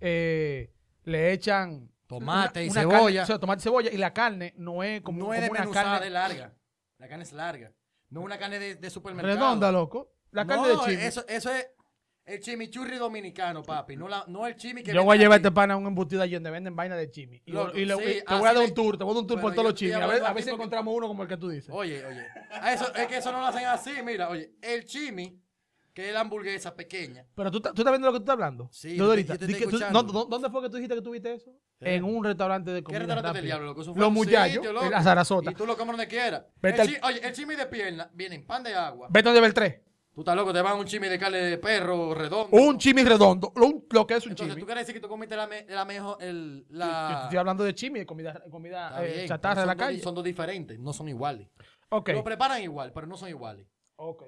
[0.00, 0.72] eh,
[1.04, 3.22] le echan Tomate y cebolla.
[3.24, 5.70] o sea, tomate y cebolla, y la carne no es como, no es como una
[5.72, 6.54] carne es larga.
[6.98, 7.72] La carne es larga.
[8.10, 9.34] No es una carne de, de supermercado.
[9.34, 10.12] redonda, loco.
[10.30, 11.02] La carne No, de chimi.
[11.02, 11.66] Eso, eso es
[12.24, 13.96] el chimichurri dominicano, papi.
[13.96, 16.22] No, la, no el chimi que Yo voy a llevar este pan a un embutido
[16.22, 17.42] allí donde venden vaina de chimi.
[17.44, 19.14] Y, Loco, y le- sí, y te voy a dar un tour, te voy a
[19.14, 19.94] dar un tour por todos los chimis.
[19.96, 21.70] A ver, a ver si encontramos uno como el que tú dices.
[21.74, 22.24] Oye, oye.
[22.52, 24.52] a Eso, es que eso no lo hacen así, mira, oye.
[24.62, 25.40] El chimi,
[25.96, 27.24] que es la hamburguesa pequeña.
[27.34, 28.68] Pero tú, tú estás viendo lo que tú estás hablando.
[28.70, 31.50] Sí, Yo te- te estoy tú- no, ¿Dónde fue que tú dijiste que tuviste eso?
[31.80, 31.94] ¿Qué?
[31.94, 33.80] En un restaurante de ¿Qué comida restaurante del diablo, loco?
[33.80, 35.50] Eso fue Los muchachos, la Sarasota.
[35.50, 36.44] Y tú lo comes donde quieras.
[36.60, 39.08] El al- Oye, el chimi de pierna viene en pan de agua.
[39.10, 39.80] Vete donde ve el 3.
[40.14, 42.54] Tú estás loco, te van un chimi de carne de perro redondo.
[42.54, 43.52] Un chimi redondo.
[43.56, 44.60] Lo, lo que es un Entonces, chimi.
[44.60, 47.74] ¿tú quieres decir que tú comiste la, me- la mejor, el, Yo estoy hablando de
[47.74, 50.00] chimi, de comida, comida eh, chatarra de la dos- calle.
[50.02, 51.48] Son dos diferentes, no son iguales.
[51.88, 52.10] Ok.
[52.10, 53.66] Lo preparan igual, pero no son iguales.
[53.96, 54.24] ok.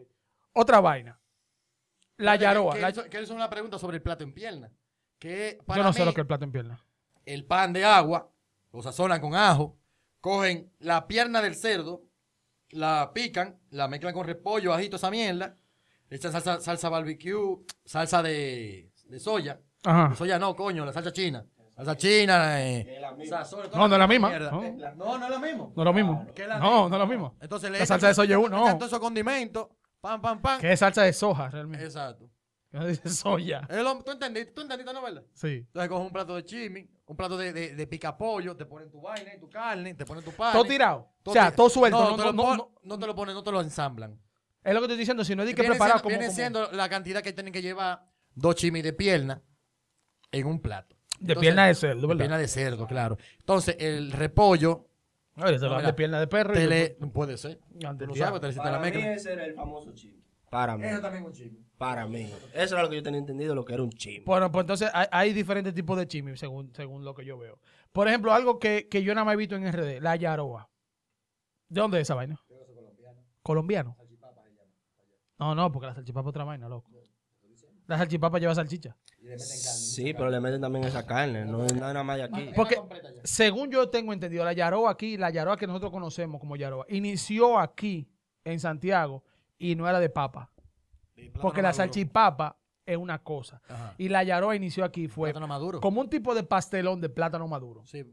[0.54, 1.20] Otra vaina.
[2.18, 2.74] La yaroa.
[2.74, 4.70] Que, la- que hizo una pregunta sobre el plato en pierna.
[5.18, 6.84] Que para Yo no sé mí, lo que es el plato en pierna.
[7.26, 8.30] el pan de agua,
[8.72, 9.76] lo sazonan con ajo,
[10.20, 12.02] cogen la pierna del cerdo,
[12.70, 15.56] la pican, la mezclan con repollo, ajito, esa mierda,
[16.08, 19.60] le echan salsa, salsa barbecue, salsa de, de soya.
[19.84, 20.10] Ajá.
[20.10, 21.44] De soya no, coño, la salsa china.
[21.74, 24.28] Salsa china, eh, sazón, No, no es la misma.
[24.30, 24.50] mierda.
[24.50, 24.60] No.
[24.96, 25.72] No, no es lo mismo.
[25.76, 26.12] No es lo mismo.
[26.12, 26.58] No, misma.
[26.60, 27.36] no es lo mismo.
[27.40, 28.74] Entonces le La salsa de soya es uno, no.
[28.76, 29.68] todos esos condimentos,
[30.00, 30.60] pam, pam, pam.
[30.60, 31.84] Que es salsa de soja, realmente.
[31.84, 32.30] Exacto.
[32.70, 33.66] Que no dice soya.
[34.04, 34.52] ¿Tú entendiste?
[34.52, 35.22] ¿Tú entendiste, no, verdad?
[35.34, 35.64] Sí.
[35.66, 39.00] Entonces coges un plato de chimi, un plato de, de, de picapollo, te ponen tu
[39.00, 40.52] vaina y tu carne, te ponen tu pan.
[40.52, 41.08] Todo tirado.
[41.24, 41.98] O sea, todo suelto.
[41.98, 44.20] No, No, te no, lo no, te lo ponen, no te lo ensamblan.
[44.62, 45.24] Es lo que estoy diciendo.
[45.24, 46.10] Si no es de que preparar como.
[46.10, 49.42] viene como- siendo la cantidad que tienen que llevar dos chimis de pierna
[50.30, 50.94] en un plato.
[51.20, 52.18] De pierna de cerdo, de ¿verdad?
[52.18, 53.16] pierna de cerdo, claro.
[53.40, 54.87] Entonces, el repollo,
[55.38, 56.52] Lo dan mira, de pierna de perro.
[56.52, 57.58] y te después- le, no puede ser.
[57.58, 60.22] Tú lo sabes, te le hiciste la Para mí ese era el famoso chimi.
[60.50, 60.84] Para mí.
[60.86, 61.64] Eso también es un chimi.
[61.76, 62.32] Para mí.
[62.54, 64.24] Eso era lo que yo tenía entendido, lo que era un chimi.
[64.24, 67.60] Bueno, pues entonces hay, hay diferentes tipos de chimi según, según lo que yo veo.
[67.92, 70.68] Por ejemplo, algo que, que yo nada más he visto en RD, la yaroa.
[71.68, 72.40] ¿De dónde es esa vaina?
[73.42, 73.96] Colombiano.
[75.38, 76.90] No, no, porque la salchipapa es otra vaina, loco.
[77.86, 78.96] La salchipapa lleva salchicha.
[79.38, 81.44] Sí, pero le meten también esa carne.
[81.44, 82.50] No es nada más de aquí.
[82.54, 82.80] Porque,
[83.24, 87.58] según yo tengo entendido, la yaroa aquí, la yaroa que nosotros conocemos como yaroa, inició
[87.58, 88.08] aquí,
[88.44, 89.24] en Santiago,
[89.58, 90.50] y no era de papa.
[91.40, 92.56] Porque la salchipapa
[92.86, 93.60] es una cosa.
[93.68, 93.94] Ajá.
[93.98, 95.34] Y la yaroa inició aquí, fue
[95.80, 97.84] como un tipo de pastelón de plátano maduro.
[97.84, 98.04] Sí.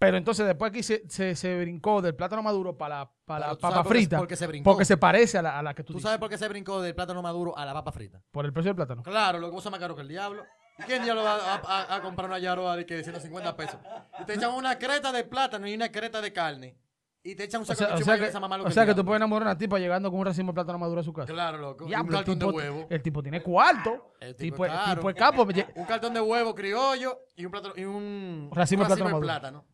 [0.00, 3.54] Pero entonces después aquí se, se, se brincó del plátano maduro para la, para la
[3.54, 4.16] papa por frita.
[4.18, 4.70] por qué se brincó.
[4.70, 6.04] porque se parece a la, a la que tú, ¿Tú dices.
[6.08, 8.22] sabes por qué se brincó del plátano maduro a la papa frita?
[8.30, 9.02] Por el precio del plátano.
[9.02, 10.42] Claro, lo que usa más caro que el diablo.
[10.78, 13.76] ¿Y quién diablo va a, a- a comprar una yaroa de que de 150 pesos?
[14.20, 16.78] Y te echan una creta de plátano y una creta de carne.
[17.22, 18.64] Y te echan un O saco sea, de o sea y esa mamá que, lo
[18.64, 20.54] o que sea que tú puedes enamorar a una tipa llegando con un racimo de
[20.54, 21.30] plátano maduro a su casa.
[21.30, 21.86] Claro, loco.
[21.86, 22.86] Y un cartón de huevo.
[22.88, 24.14] El tipo tiene cuarto.
[24.18, 24.94] El tipo tipo, es el caro.
[24.94, 25.46] tipo es capo.
[25.74, 29.26] Un cartón de huevo criollo y un plátano y un Racimo de plátano maduro.
[29.26, 29.64] plátano.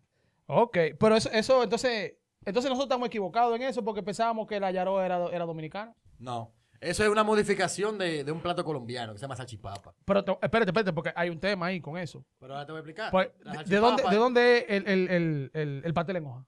[0.46, 4.70] Ok, pero eso, eso entonces, entonces nosotros estamos equivocados en eso porque pensábamos que la
[4.70, 5.94] yaroa era, era dominicana.
[6.18, 6.52] No.
[6.80, 9.94] Eso es una modificación de, de un plato colombiano que se llama salchipapa.
[10.04, 12.24] Pero te- espérate, espérate, porque hay un tema ahí con eso.
[12.38, 13.10] Pero ahora te voy a explicar.
[13.10, 13.30] Pues,
[13.66, 16.46] ¿de, dónde, ¿De dónde es el, el, el, el, el pastel en hoja?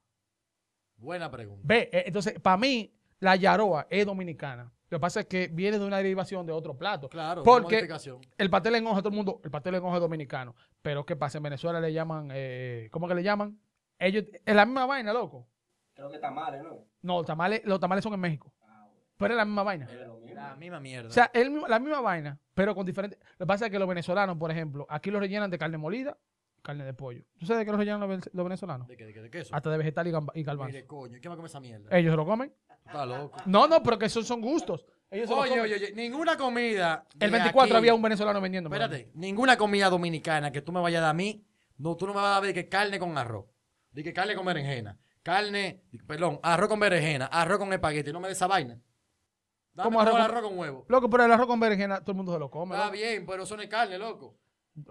[0.97, 1.61] Buena pregunta.
[1.65, 5.79] Ve, eh, entonces, para mí, la yaroa es dominicana, Lo que pasa es que viene
[5.79, 7.09] de una derivación de otro plato.
[7.09, 7.87] Claro, Porque
[8.37, 10.55] el pastel en hoja, todo el mundo, el pastel en hoja es dominicano.
[10.81, 11.37] Pero ¿qué pasa?
[11.39, 13.59] En Venezuela le llaman, eh, ¿cómo que le llaman?
[13.99, 15.47] Ellos, es la misma vaina, loco.
[15.93, 16.85] Creo que tamales, ¿no?
[17.01, 18.53] No, tamales, los tamales son en México.
[19.17, 19.87] Pero es la misma vaina.
[20.33, 21.09] La misma mierda.
[21.09, 23.19] O sea, el mismo- la misma vaina, pero con diferentes.
[23.37, 26.17] Lo que pasa es que los venezolanos, por ejemplo, aquí los rellenan de carne molida,
[26.61, 27.23] carne de pollo.
[27.37, 28.87] ¿Tú sabes de qué los rellenan los, ve- los venezolanos?
[28.87, 29.05] ¿De qué?
[29.05, 29.21] ¿De qué?
[29.21, 29.53] ¿De queso?
[29.53, 30.67] Hasta de vegetal y, y garbanzo.
[30.73, 31.97] Mire, coño, ¿quién va a comer esa mierda?
[31.97, 32.53] Ellos se lo comen.
[32.67, 33.37] Tú estás loco.
[33.45, 34.85] No, no, pero que esos son gustos.
[35.11, 37.05] Ellos Oye, oye, oye, ninguna comida.
[37.19, 38.69] El 24 aquí- había un venezolano vendiendo.
[38.69, 41.43] Espérate, ninguna comida dominicana que tú me vayas a dar a mí,
[41.77, 43.45] no, tú no me vas a dar de que carne con arroz,
[43.91, 48.27] de que carne con berenjena, carne, perdón, arroz con berenjena, arroz con espagueti, no me
[48.27, 48.79] des esa vaina.
[49.73, 50.85] Dame ¿Cómo arroz con- arroz con huevo.
[50.89, 52.75] Loco, pero el arroz con berenjena todo el mundo se lo come.
[52.75, 52.97] Está loco.
[52.97, 54.37] bien, pero eso no es carne, loco.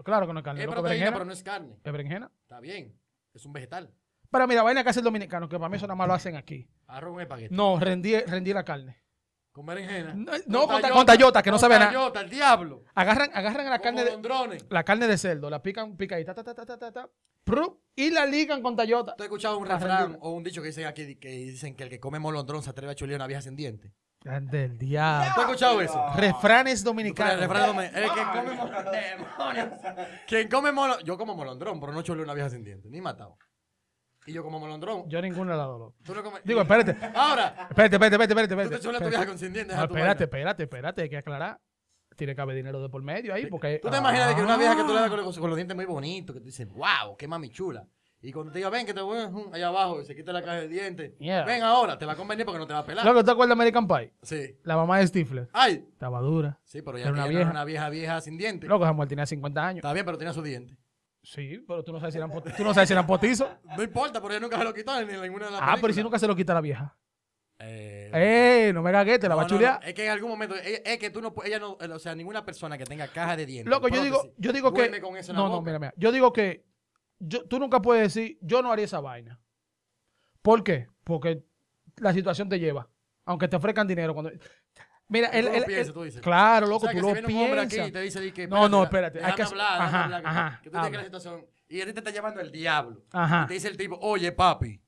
[0.03, 0.61] Claro que no es carne.
[0.61, 1.11] Es loco, proteína, berenjena.
[1.13, 1.75] pero no es carne.
[1.83, 2.31] ¿Es berenjena?
[2.41, 2.97] Está bien,
[3.33, 3.93] es un vegetal.
[4.31, 6.35] Pero mira, vaina que hace el dominicano, que para mí eso nada más lo hacen
[6.35, 6.69] aquí.
[6.87, 7.53] Arroz con espagueti.
[7.55, 8.97] No, rendí, rendí la carne.
[9.51, 10.13] Con berenjena.
[10.13, 11.91] No, no, con ta- con tallota, que no Con sabe a nada.
[11.91, 12.83] tallota, el diablo.
[12.93, 16.53] Agarran, agarran la Con carne de, la carne de cerdo, la pican picadita, ta, ta,
[16.53, 17.09] ta, ta, ta, ta,
[17.49, 19.15] pru, y la ligan con tallota.
[19.15, 21.89] ¿Tú has escuchado un refrán o un dicho que dicen aquí que dicen que el
[21.89, 23.93] que come molondrón se atreve a chulear una vieja sin diente?
[24.23, 25.31] Del diablo.
[25.33, 26.05] ¿Tú has escuchado eso?
[26.15, 27.41] Refranes dominicanos.
[27.41, 28.85] el que come molondrón.
[28.91, 29.69] Demonios.
[30.27, 31.05] Quien come molondrón.
[31.05, 32.91] Yo como molondrón, pero no chuleo una vieja sin dientes.
[32.91, 33.37] Ni matado.
[34.25, 35.09] Y yo como molondrón.
[35.09, 35.79] Yo ninguno de las dos.
[35.79, 35.95] loco.
[36.03, 36.43] Tú no comes.
[36.43, 36.97] Digo, espérate.
[37.15, 38.69] Ahora, Espérate, espérate, espérate, espérate.
[38.69, 39.09] tú te chuleas a tu espérate.
[39.09, 39.75] vieja con sin dientes.
[39.77, 41.59] No, espérate, espérate, espérate, hay que aclarar.
[42.19, 43.79] Tiene que haber dinero de por medio ahí, porque...
[43.81, 45.55] ¿Tú te imaginas de que una vieja que tú le das con, los- con los
[45.57, 47.87] dientes muy bonitos, que tú dices, wow, qué mami chula?
[48.21, 49.17] Y cuando te diga, ven, que te voy
[49.53, 51.17] allá abajo, y se quita la caja de dientes.
[51.19, 51.45] Yeah.
[51.45, 53.05] Ven ahora, te va a convenir porque no te va a pelar.
[53.05, 54.13] Loco, ¿te acuerdas de American Pie?
[54.21, 54.57] Sí.
[54.63, 55.47] La mamá de Stifler.
[55.53, 55.85] Ay.
[55.93, 56.59] Estaba dura.
[56.65, 57.41] Sí, pero ya Era una vieja.
[57.43, 58.69] era una vieja vieja sin dientes.
[58.69, 59.77] Loco, esa mujer tenía 50 años.
[59.77, 60.77] Está bien, pero tenía sus dientes.
[61.23, 63.47] Sí, pero tú no sabes si eran, pot- tú no sabes si eran potizos.
[63.77, 65.89] No importa, pero ella nunca se lo quitó ni en ninguna de las Ah, pero
[65.89, 66.97] ¿y si nunca se lo quita la vieja.
[67.61, 68.73] Eh, ¡Eh!
[68.73, 69.79] No me cagué, te la no, va a no, chulear.
[69.81, 72.15] no, Es que en algún momento, es, es que tú no, ella no, o sea,
[72.15, 73.69] ninguna persona que tenga caja de dientes.
[73.69, 75.01] Loco, yo digo, yo digo que.
[75.01, 75.93] con eso en la No, no, mira, mira.
[75.97, 76.65] Yo digo que
[77.19, 79.39] yo, tú nunca puedes decir, yo no haría esa vaina.
[80.41, 80.87] ¿Por qué?
[81.03, 81.43] Porque
[81.97, 82.87] la situación te lleva.
[83.25, 84.13] Aunque te ofrezcan dinero.
[84.13, 84.31] cuando
[85.09, 86.21] Mira, Tú el, lo el- piensas, el- tú dices.
[86.21, 87.89] Claro, O loco, sea, tú lo si viene un hombre aquí piensas.
[87.89, 90.69] y te dice di que, No, no, espérate, hay que- hablar, ajá, hablar, ajá, que
[90.69, 93.03] tú tienes que la situación y ahorita te está llevando el diablo.
[93.11, 93.41] Ajá.
[93.43, 94.79] Y te dice el tipo, oye, papi,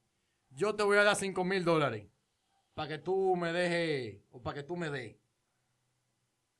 [0.51, 2.07] yo te voy a dar 5 mil dólares
[2.81, 5.15] para que tú me dejes, o para que tú me des.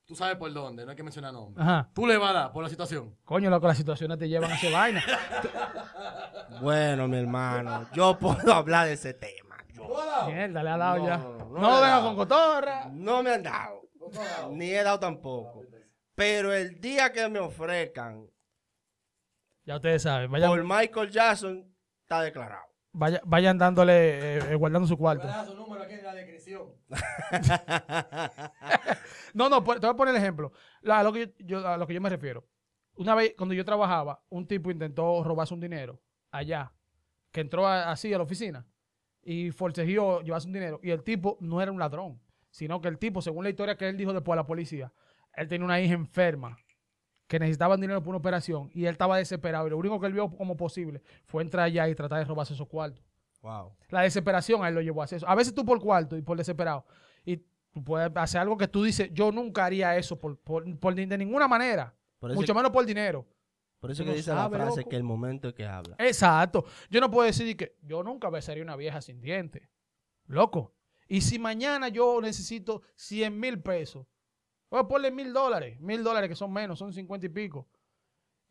[0.06, 1.66] Tú sabes por dónde, no hay que mencionar nombres.
[1.66, 1.90] Ajá.
[1.96, 3.18] Tú le vas a dar por la situación.
[3.26, 5.04] Coño, loco, las situaciones te llevan a hacer vaina.
[6.62, 9.56] Bueno, mi hermano, yo puedo hablar de ese tema.
[9.74, 9.88] Yo-
[10.28, 11.18] Mierda, le ha dado No, ya.
[11.18, 12.86] no, no, venga con cotorra.
[12.92, 13.82] No me han dado.
[14.52, 15.64] Ni he dado tampoco.
[16.14, 18.30] Pero el día que me ofrezcan
[19.66, 20.30] Ya ustedes saben.
[20.30, 21.66] Por Michael Jackson,
[22.04, 22.71] está declarado.
[22.94, 25.28] Vaya- vayan dándole, eh, eh, guardando su cuarto.
[25.46, 26.70] su número aquí en la descripción.
[29.34, 30.52] No, no, pues, te voy a poner el ejemplo.
[30.82, 32.46] La- a, lo que yo, yo- a lo que yo me refiero.
[32.96, 36.74] Una vez, cuando yo trabajaba, un tipo intentó robarse un dinero allá,
[37.32, 38.68] que entró a- así a la oficina
[39.24, 40.80] y forcejeó llevarse un dinero.
[40.84, 43.88] Y el tipo no era un ladrón, sino que el tipo, según la historia que
[43.88, 44.92] él dijo después a la policía,
[45.34, 46.58] él tenía una hija enferma
[47.32, 49.66] que necesitaba dinero por una operación y él estaba desesperado.
[49.66, 52.54] Y lo único que él vio como posible fue entrar allá y tratar de robarse
[52.54, 53.02] esos cuartos.
[53.42, 53.72] Wow.
[53.88, 55.30] La desesperación a él lo llevó a hacer eso.
[55.30, 56.84] A veces tú por cuarto y por desesperado.
[57.24, 60.94] Y tú puedes hacer algo que tú dices, yo nunca haría eso por, por, por
[60.94, 61.96] de ninguna manera.
[62.20, 63.26] Mucho menos por dinero.
[63.80, 64.90] por eso que no dice la frase loco.
[64.90, 65.96] que el momento es que habla.
[66.00, 66.66] Exacto.
[66.90, 69.70] Yo no puedo decir que yo nunca besaría una vieja sin dientes.
[70.26, 70.74] Loco.
[71.08, 74.06] Y si mañana yo necesito 100 mil pesos,
[74.72, 75.80] voy a ponerle mil dólares.
[75.80, 77.68] Mil dólares que son menos, son 50 y pico.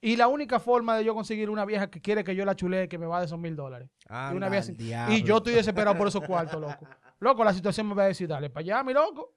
[0.02, 2.88] Y la única forma de yo conseguir una vieja que quiere que yo la chulee
[2.88, 3.90] que me va de esos mil dólares.
[4.08, 5.14] Y, una vieja diablo.
[5.14, 6.86] y yo estoy desesperado por esos cuartos, loco.
[7.18, 9.34] Loco, la situación me va a decir, dale para allá, mi loco.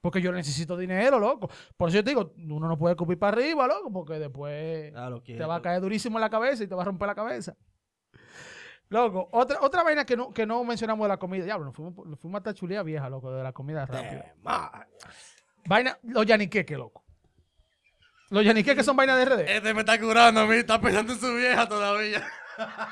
[0.00, 1.48] Porque yo necesito dinero, loco.
[1.76, 5.22] Por eso yo te digo, uno no puede escupir para arriba, loco, porque después Claro,
[5.22, 7.56] te va a caer durísimo en la cabeza y te va a romper la cabeza.
[8.88, 11.44] Loco, otra, otra vaina que no, que no mencionamos de la comida.
[11.44, 14.34] Diablo, nos fuimos, nos fuimos hasta chulía vieja, loco, de la comida rápida.
[15.66, 17.04] Vaina, los yaniqueques, loco.
[18.30, 19.40] Los yaniqueques son vainas de RD.
[19.56, 22.24] Este me está curando a mí, está pensando en su vieja todavía.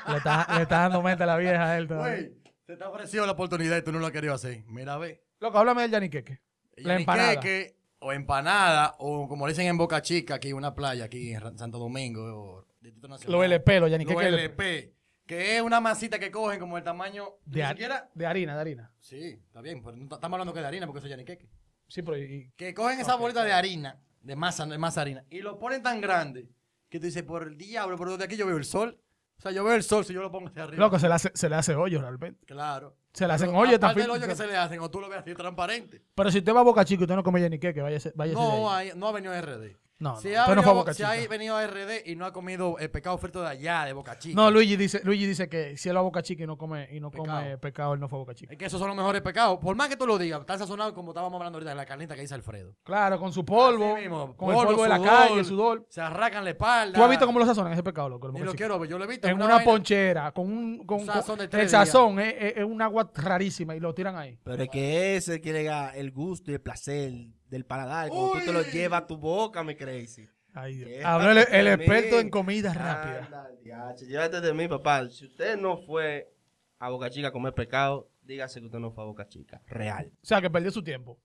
[0.07, 2.15] Le está, le está dando mente a la vieja a él todavía.
[2.17, 2.33] Güey,
[2.65, 4.63] se te ha ofrecido la oportunidad y tú no lo has querido hacer.
[4.67, 5.23] Mira, ve.
[5.39, 6.41] Loco, háblame del yaniqueque.
[6.77, 7.33] La empanada.
[7.35, 11.57] Yaniqueque, o empanada, o como le dicen en Boca Chica, aquí una playa, aquí en
[11.57, 13.33] Santo Domingo, o Distrito Nacional.
[13.37, 14.23] Los LP, los Los yaniqueques.
[14.23, 14.93] de- LP,
[15.25, 18.61] que es una masita que cogen como el tamaño De, ni siquiera- de harina, de
[18.61, 18.91] harina.
[18.99, 21.47] Sí, está bien, pero no estamos hablando que de harina porque eso es yaniqueque.
[21.89, 25.41] Sí, pero y- Que cogen esa bolita de harina, de masa, de masa harina, y
[25.41, 26.47] lo ponen tan grande
[26.87, 28.97] que tú dices, por el diablo, pero de aquí yo veo el sol.
[29.37, 30.83] O sea, yo veo el sol si yo lo pongo hacia arriba.
[30.83, 32.45] Loco, se le hace, se le hace hoyo realmente.
[32.45, 32.95] Claro.
[33.13, 34.07] Se le hacen hoyo también.
[34.07, 36.01] del hoyo que se le hacen, o tú lo ves así transparente.
[36.13, 37.97] Pero si usted va a Boca Chica y usted no come ni qué, que vaya,
[38.15, 39.77] vaya No, hay- no ha venido RD.
[39.99, 41.29] No, si no, ha no venido, fue a Boca si ha Chica.
[41.29, 44.33] venido a RD y no ha comido el pescado frito de allá, de Boca Chica.
[44.33, 46.87] No, Luigi dice, Luigi dice que si él va a Boca Chica y no come,
[46.91, 47.39] y no Pecado.
[47.39, 48.53] come pescado, él no fue a Boca Chica.
[48.53, 49.59] Es que esos son los mejores pecados.
[49.59, 52.15] Por más que tú lo digas, están sazonados como estábamos hablando ahorita de la carnita
[52.15, 52.75] que dice Alfredo.
[52.83, 55.85] Claro, con su polvo, mismo, con el polvo, polvo de la sudor, calle, el sudor.
[55.89, 56.97] Se arrancan la espalda.
[56.97, 58.27] ¿Tú has visto cómo lo sazonan ese pescado, loco?
[58.27, 58.57] el Boca lo Chica?
[58.57, 59.27] quiero ver, yo lo he visto.
[59.27, 62.63] En una, ponchera, con un, con, Un sazón de el tres sazón es, es- es
[62.63, 64.39] un agua rarísima y lo tiran ahí.
[64.45, 67.11] Pero es que ese quiere el gusto y el placer
[67.49, 68.09] del paladar.
[68.09, 70.27] Como tú te lo llevas a tu boca, mi crazy.
[70.53, 71.05] Ay, Dios.
[71.05, 73.49] Habló el, el experto en comida rápida.
[73.63, 75.07] Diache, Llévate de mí, papá.
[75.09, 76.33] Si usted no fue
[76.79, 79.61] a Boca Chica a comer pescado, dígase que usted no fue a Boca Chica.
[79.67, 80.11] Real.
[80.21, 81.19] O sea, que perdió su tiempo.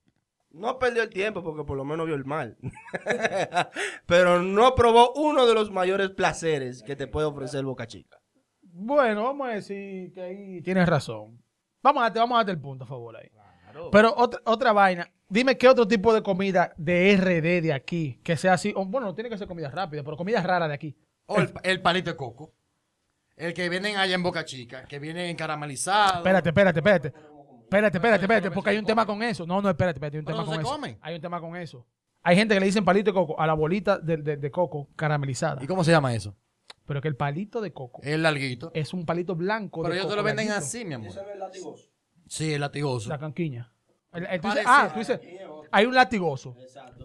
[0.50, 2.56] No perdió el tiempo porque por lo menos vio el mal.
[4.06, 8.20] Pero no probó uno de los mayores placeres que te puede ofrecer Boca Chica.
[8.62, 11.42] Bueno, vamos a decir que ahí tienes razón.
[11.82, 13.28] Vamos a darte, vamos a darte el punto, a favor, ahí.
[13.30, 13.90] Claro.
[13.90, 15.10] Pero otra, otra vaina.
[15.28, 18.72] Dime qué otro tipo de comida de RD de aquí que sea así.
[18.76, 20.96] o, bueno, no tiene que ser comida rápida, pero comida rara de aquí.
[21.26, 22.52] O el, el palito de coco.
[23.36, 26.18] El que vienen allá en Boca Chica, que vienen caramelizado.
[26.18, 27.08] Espérate, espérate, espérate.
[27.08, 29.44] Espérate, espérate, espérate, porque hay un tema con eso.
[29.46, 30.70] No, no, espérate, espérate, hay un Pero tema con se eso.
[30.70, 30.98] comen.
[31.00, 31.86] Hay un tema con eso.
[32.22, 34.88] Hay gente que le dicen palito de coco a la bolita de, de- de coco
[34.94, 35.62] caramelizada.
[35.64, 36.36] ¿Y cómo se llama eso?
[36.86, 38.70] Pero que el palito de coco El larguito.
[38.74, 39.82] es un palito blanco.
[39.82, 40.66] Pero de ellos te coco, lo venden blanquito.
[40.66, 41.10] así, mi amor.
[42.28, 43.08] Sí, el latigoso.
[43.08, 43.72] La canquiña.
[44.14, 44.66] El- el- tú dices- Parecido.
[44.66, 45.20] ah, tú dices,
[45.70, 46.56] hay un latigoso.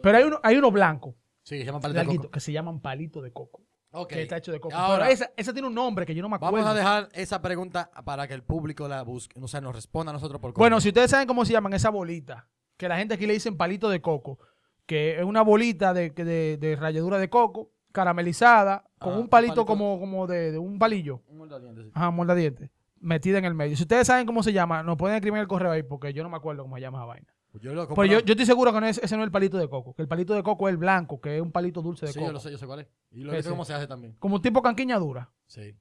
[0.01, 2.31] Pero hay uno, hay uno blanco, Sí, se llama palito de larguito, coco.
[2.31, 3.61] que se llaman palito de coco.
[3.91, 4.09] Ok.
[4.09, 4.75] Que está hecho de coco.
[4.75, 6.55] Ahora, Pero esa, esa tiene un nombre que yo no me acuerdo.
[6.57, 9.39] vamos a dejar esa pregunta para que el público la busque.
[9.41, 11.89] O sea, nos responda a nosotros por Bueno, si ustedes saben cómo se llaman esa
[11.89, 12.47] bolita,
[12.77, 14.37] que la gente aquí le dicen palito de coco,
[14.85, 19.21] que es una bolita de, que de, de ralladura de coco, caramelizada, con Ah, un
[19.23, 19.65] un palito, palito.
[19.65, 21.91] como, como de, de un palillo, Un moldeadiente, sí.
[21.93, 22.71] ajá, moldadiente,
[23.01, 23.75] metida en el medio.
[23.77, 26.23] Si ustedes saben cómo se llama, nos pueden escribir en el correo ahí, porque yo
[26.23, 27.27] no me acuerdo cómo se llama esa vaina.
[27.51, 28.19] Pues yo lo Pero comprado.
[28.19, 30.03] yo, yo estoy seguro que no es, ese no es el palito de coco, que
[30.03, 32.27] el palito de coco es el blanco, que es un palito dulce de Sí, coco.
[32.29, 32.87] yo lo sé, yo sé cuál es.
[33.11, 33.49] Y lo Ese.
[33.49, 34.15] cómo se hace también.
[34.19, 35.31] Como un tipo canquiña dura.
[35.47, 35.75] Sí.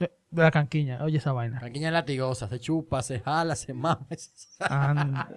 [0.00, 1.60] De, la canquiña, oye esa vaina.
[1.60, 4.04] Canquiña es latigosa, se chupa, se jala, se mama.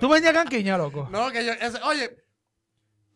[0.00, 1.08] ¿Tú vendías canquiña, loco?
[1.10, 1.52] no, que yo.
[1.52, 2.10] ese- oye,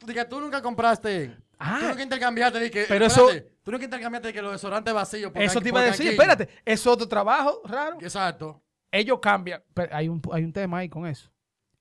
[0.07, 1.37] que tú nunca compraste.
[1.63, 1.93] Ah.
[1.95, 2.59] tú intercambiaste.
[2.59, 5.31] di que, Pero eso- espérate, Tú nunca intercambiaste que los desodorantes vacíos.
[5.31, 7.99] por Eso te iba a decir, espérate, es otro trabajo raro.
[8.01, 8.63] Exacto.
[8.91, 11.31] ellos cambian, pero hay un, hay un tema ahí con eso.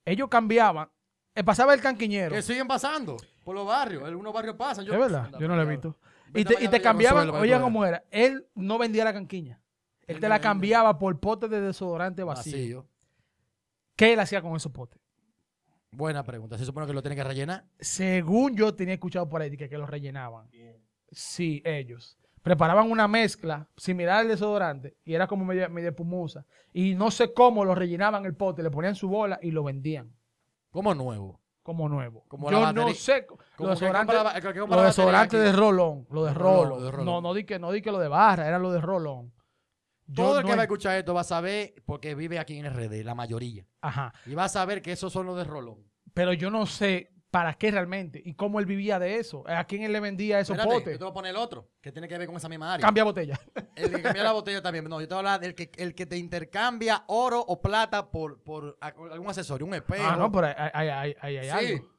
[0.06, 0.90] Ellos cambiaban,
[1.34, 2.32] eh, pasaba el canquiñero.
[2.32, 4.04] Que Es siguen pasando por los barrios.
[4.04, 4.86] Algunos barrios pasan.
[4.86, 5.98] Yo, verdad, Anda, yo no lo he visto.
[6.36, 8.04] Y te, y te cambiaban, que oye cómo era.
[8.12, 9.60] Él no vendía la canquiña.
[10.06, 12.52] Él te la cambiaba por potes de desodorante vacío.
[12.54, 12.88] Vacío.
[13.96, 14.99] ¿Qué él hacía con esos potes?
[15.92, 16.58] Buena pregunta.
[16.58, 17.66] Se supone que lo tiene que rellenar.
[17.80, 20.48] Según yo tenía escuchado por ahí que, que los rellenaban.
[21.12, 22.18] Sí, ellos.
[22.44, 26.46] Preparaban una mezcla similar al desodorante y era como medio, medio espumosa.
[26.72, 30.12] Y no sé cómo lo rellenaban el pote, le ponían su bola y lo vendían.
[30.72, 31.40] Como nuevo.
[31.64, 32.24] como nuevo.
[32.28, 33.26] Como Yo la no sé.
[33.26, 36.08] como Los que desodorantes, la- los desodorantes de rolón.
[36.10, 37.06] Lo de rolón, rolón.
[37.06, 39.32] No, no di que, no di que lo de barra, era lo de rolón.
[40.16, 42.66] Todo el no que va a escuchar esto va a saber, porque vive aquí en
[42.74, 43.66] RD, la mayoría.
[43.82, 44.14] Ajá.
[44.26, 45.84] Y va a saber que esos son los de Rolón.
[46.14, 49.44] Pero yo no sé para qué realmente y cómo él vivía de eso.
[49.48, 50.94] ¿A quién él le vendía esos Espérate, potes?
[50.94, 52.84] Yo te voy a poner el otro, que tiene que ver con esa misma área.
[52.86, 53.40] Cambia botella.
[53.76, 54.86] El que cambia la botella también.
[54.86, 58.10] No, yo te voy a hablar del que, el que te intercambia oro o plata
[58.10, 58.40] por,
[58.82, 60.04] algún accesorio, un espejo.
[60.08, 61.74] ah, no, pero hay, hay, hay, hay- hay Sí.
[61.74, 61.90] algo.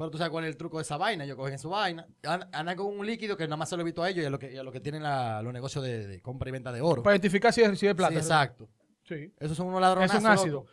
[0.00, 1.24] Pero tú sabes cuál es el truco de esa vaina.
[1.24, 3.84] Ellos cogen su vaina, an- andan con un líquido que nada más se lo he
[3.84, 5.84] visto a ellos y a lo que, y a lo que tienen la- los negocios
[5.84, 7.02] de, de compra y venta de oro.
[7.02, 8.14] Para identificar si es, si es plata.
[8.14, 8.66] Sí, exacto.
[9.02, 9.30] Sí.
[9.38, 10.16] Esos son unos ladronazos.
[10.16, 10.54] Es un ácido.
[10.60, 10.70] loco.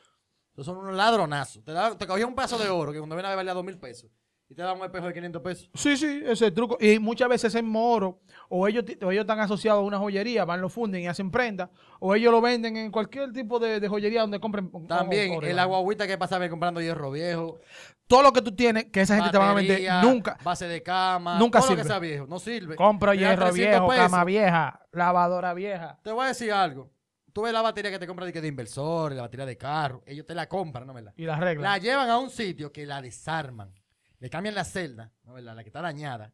[0.54, 1.62] Esos son unos ladronazos.
[1.66, 3.78] Te, da- te cogía un pedazo de oro que cuando viene a valía dos mil
[3.78, 4.10] pesos.
[4.50, 5.70] Y te daban un espejo de 500 pesos.
[5.74, 6.78] Sí, sí, ese es el truco.
[6.80, 10.62] Y muchas veces en moro, o ellos, o ellos están asociados a una joyería, van,
[10.62, 11.70] lo funden y hacen prenda,
[12.00, 14.72] o ellos lo venden en cualquier tipo de, de joyería donde compren.
[14.88, 15.74] También oro, el ¿vale?
[15.74, 17.60] agüita que pasaba comprando hierro viejo.
[18.08, 20.38] Todo lo que tú tienes, que esa gente te va a vender, nunca.
[20.42, 21.38] Base de cama.
[21.38, 21.84] nunca todo lo sirve.
[21.84, 22.26] que sea viejo.
[22.28, 22.78] No sirve.
[22.78, 24.06] Da hierro 300 viejo, pesos.
[24.06, 26.00] cama vieja, lavadora vieja.
[26.04, 26.90] Te voy a decir algo.
[27.34, 30.04] Tú ves la batería que te compras de, de inversor, la batería de carro.
[30.08, 31.14] Ellos te la compran, ¿no verdad?
[31.18, 31.70] Y las reglas.
[31.70, 33.74] La llevan a un sitio que la desarman.
[34.20, 35.56] Le cambian la celda, ¿no verdad?
[35.56, 36.34] La que está dañada.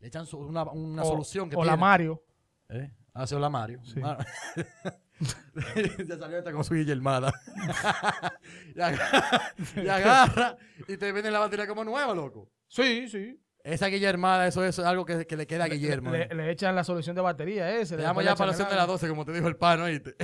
[0.00, 1.72] Le echan su- una, una o, solución que o tiene.
[1.72, 2.24] la Mario.
[2.68, 2.90] ¿Eh?
[3.14, 3.80] Ah, sí, o la Mario.
[3.84, 4.00] Sí.
[4.02, 4.18] Ah.
[6.06, 7.32] ya salió esta con su guillermada.
[8.76, 10.56] y, agarra, y agarra
[10.86, 12.50] y te venden la batería como nueva, loco.
[12.68, 13.40] Sí, sí.
[13.64, 16.10] Esa guillermada, eso, eso es algo que, que le queda a Guillermo.
[16.12, 17.96] Le, le echan la solución de batería ese.
[17.96, 18.94] Le damos ya para la opción de las agua.
[18.94, 20.14] 12, como te dijo el pano, ¿oíste?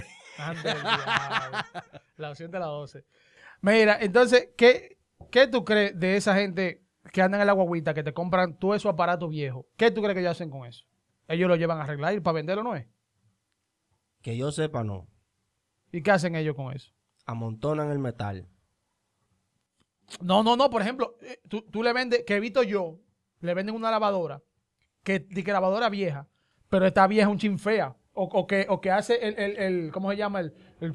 [2.17, 3.05] La opción de las 12.
[3.61, 4.99] Mira, entonces, ¿qué,
[5.31, 8.75] ¿qué tú crees de esa gente que andan en la guaguita, que te compran todo
[8.75, 10.85] esos aparatos viejos, ¿qué tú crees que ellos hacen con eso?
[11.29, 12.87] ¿Ellos lo llevan a arreglar y para venderlo no es?
[14.23, 15.07] Que yo sepa, no.
[15.93, 16.93] ¿Y qué hacen ellos con eso?
[17.27, 18.49] Amontonan el metal.
[20.21, 20.71] No, no, no.
[20.71, 21.17] Por ejemplo,
[21.49, 22.99] tú, tú le vendes, que he visto yo,
[23.41, 24.43] le venden una lavadora,
[25.03, 26.29] que, que lavadora vieja,
[26.69, 27.97] pero está vieja un chin fea.
[28.17, 30.39] O, o, que, o que hace el, el, el, ¿cómo se llama?
[30.41, 30.95] El, el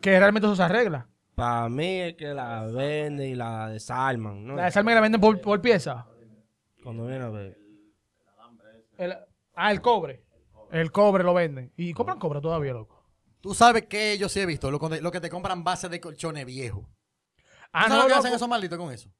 [0.00, 1.08] que realmente eso se arregla.
[1.36, 4.56] Para mí es que la venden y la desarman, ¿no?
[4.56, 6.06] La desarme que la venden por, por pieza.
[6.82, 7.58] Cuando viene a ver.
[8.96, 9.16] El-
[9.54, 10.24] ah, el cobre.
[10.72, 11.70] El cobre lo venden.
[11.76, 13.04] Y compran cobre todavía, loco.
[13.42, 16.00] Tú sabes que yo sí he visto, lo, que- lo que te compran base de
[16.00, 16.86] colchones viejos.
[17.70, 19.10] Ah, ¿Tú ¿Sabes no, lo que hacen esos malditos con eso?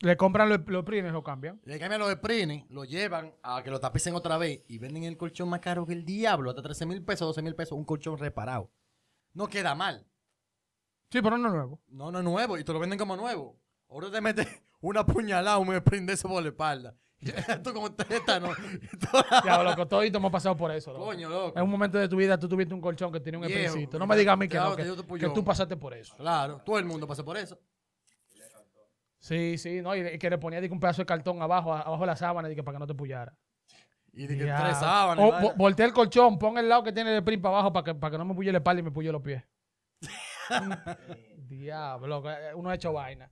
[0.00, 1.58] Le compran los, los prines, lo cambian.
[1.64, 5.16] Le cambian los sprines, lo llevan a que lo tapicen otra vez y venden el
[5.16, 8.18] colchón más caro que el diablo, hasta 13 mil pesos, 12 mil pesos, un colchón
[8.18, 8.70] reparado.
[9.32, 10.06] No queda mal.
[11.10, 11.80] Sí, pero no es nuevo.
[11.88, 13.56] No, no es nuevo y te lo venden como nuevo.
[13.88, 14.46] Ahora te metes
[14.80, 16.94] una puñalada, un sprint de eso por la espalda.
[17.20, 18.50] Esto como tétano.
[19.44, 20.92] Ya, loco, todos hemos pasado por eso.
[20.92, 21.06] loco.
[21.06, 21.56] Coño, loco.
[21.58, 23.98] En un momento de tu vida tú tuviste un colchón que tenía un esprincito.
[23.98, 26.14] No me digas a mí que, claro, no, que, que tú pasaste por eso.
[26.16, 27.58] Claro, todo el mundo pasa por eso.
[29.18, 32.16] Sí, sí, no, y, que le ponía un pedazo de cartón abajo, abajo de la
[32.16, 33.34] sábana, que para que no te puyara.
[34.12, 34.62] Y de que Ya.
[34.62, 35.24] tres sábanas.
[35.24, 37.84] O vo- voltea el colchón, pon el lado que tiene el sprint para abajo para
[37.84, 39.42] que, para que no me puye la espalda y me puye los pies.
[41.48, 43.30] Diablo, eh, uno ha hecho vaina.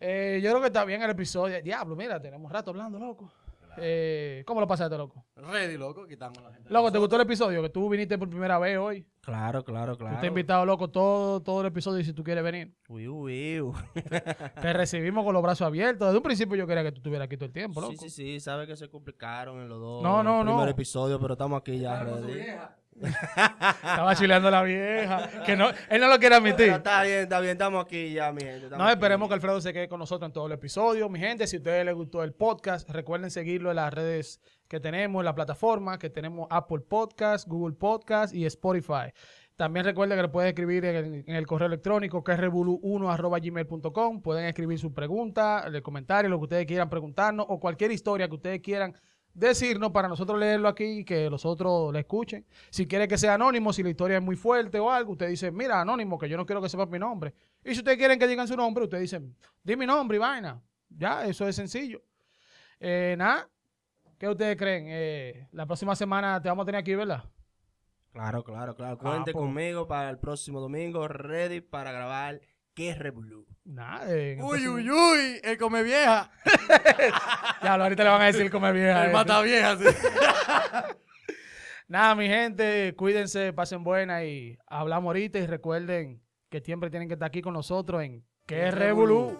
[0.00, 1.62] Eh, yo creo que está bien el episodio.
[1.62, 3.32] Diablo, mira, tenemos rato hablando, loco.
[3.76, 5.26] Eh, ¿Cómo lo pasaste, loco?
[5.34, 6.70] Ready, loco, quitamos la gente.
[6.70, 7.60] Loco, ¿te gustó el episodio?
[7.60, 9.04] Que tú viniste por primera vez hoy.
[9.20, 10.14] Claro, claro, claro.
[10.16, 12.72] Tú te has invitado, loco, todo, todo el episodio y si tú quieres venir.
[12.88, 13.74] Uy, uy, uy.
[14.60, 16.06] Te recibimos con los brazos abiertos.
[16.06, 17.94] Desde un principio yo quería que tú estuvieras aquí todo el tiempo, loco.
[17.94, 20.64] Sí, sí, sí, sabe que se complicaron en los dos No, no, no.
[20.68, 22.04] episodios, pero estamos aquí ya.
[22.04, 22.44] ready.
[23.00, 25.28] Estaba chileando la vieja.
[25.44, 26.68] Que no, él no lo quiere Pero admitir.
[26.68, 28.68] está bien, está bien, estamos aquí ya, mi gente.
[28.70, 29.30] No, esperemos aquí.
[29.30, 31.08] que Alfredo se quede con nosotros en todo el episodio.
[31.08, 34.80] Mi gente, si a ustedes les gustó el podcast, recuerden seguirlo en las redes que
[34.80, 39.12] tenemos, en la plataforma, que tenemos Apple Podcast, Google Podcast y Spotify.
[39.56, 44.20] También recuerden que lo pueden escribir en el, en el correo electrónico que es revolu1.gmail.com.
[44.20, 48.34] Pueden escribir sus preguntas, el comentario, lo que ustedes quieran preguntarnos o cualquier historia que
[48.34, 48.94] ustedes quieran
[49.34, 52.46] decirnos para nosotros leerlo aquí y que los otros le escuchen.
[52.70, 55.50] Si quiere que sea anónimo, si la historia es muy fuerte o algo, usted dice,
[55.50, 57.34] mira, anónimo, que yo no quiero que sepa mi nombre.
[57.64, 60.62] Y si ustedes quieren que digan su nombre, ustedes dicen, di mi nombre y vaina.
[60.88, 62.02] Ya, eso es sencillo.
[62.78, 63.48] Eh, nada,
[64.18, 64.86] ¿qué ustedes creen?
[64.88, 67.24] Eh, la próxima semana te vamos a tener aquí, ¿verdad?
[68.12, 68.96] Claro, claro, claro.
[68.98, 69.42] Cuente pues.
[69.42, 72.40] conmigo para el próximo domingo, ready para grabar
[72.74, 73.46] Que Revolú.
[73.64, 74.12] Nada.
[74.12, 76.30] eh, el Uy, uy, uy, el come vieja.
[77.62, 79.00] Ya, ahorita le van a decir comer vieja.
[79.00, 79.12] El ese.
[79.14, 79.84] mata vieja, sí.
[81.88, 86.20] Nada, mi gente, cuídense, pasen buena y hablamos ahorita y recuerden
[86.50, 89.38] que siempre tienen que estar aquí con nosotros en Que Revolú.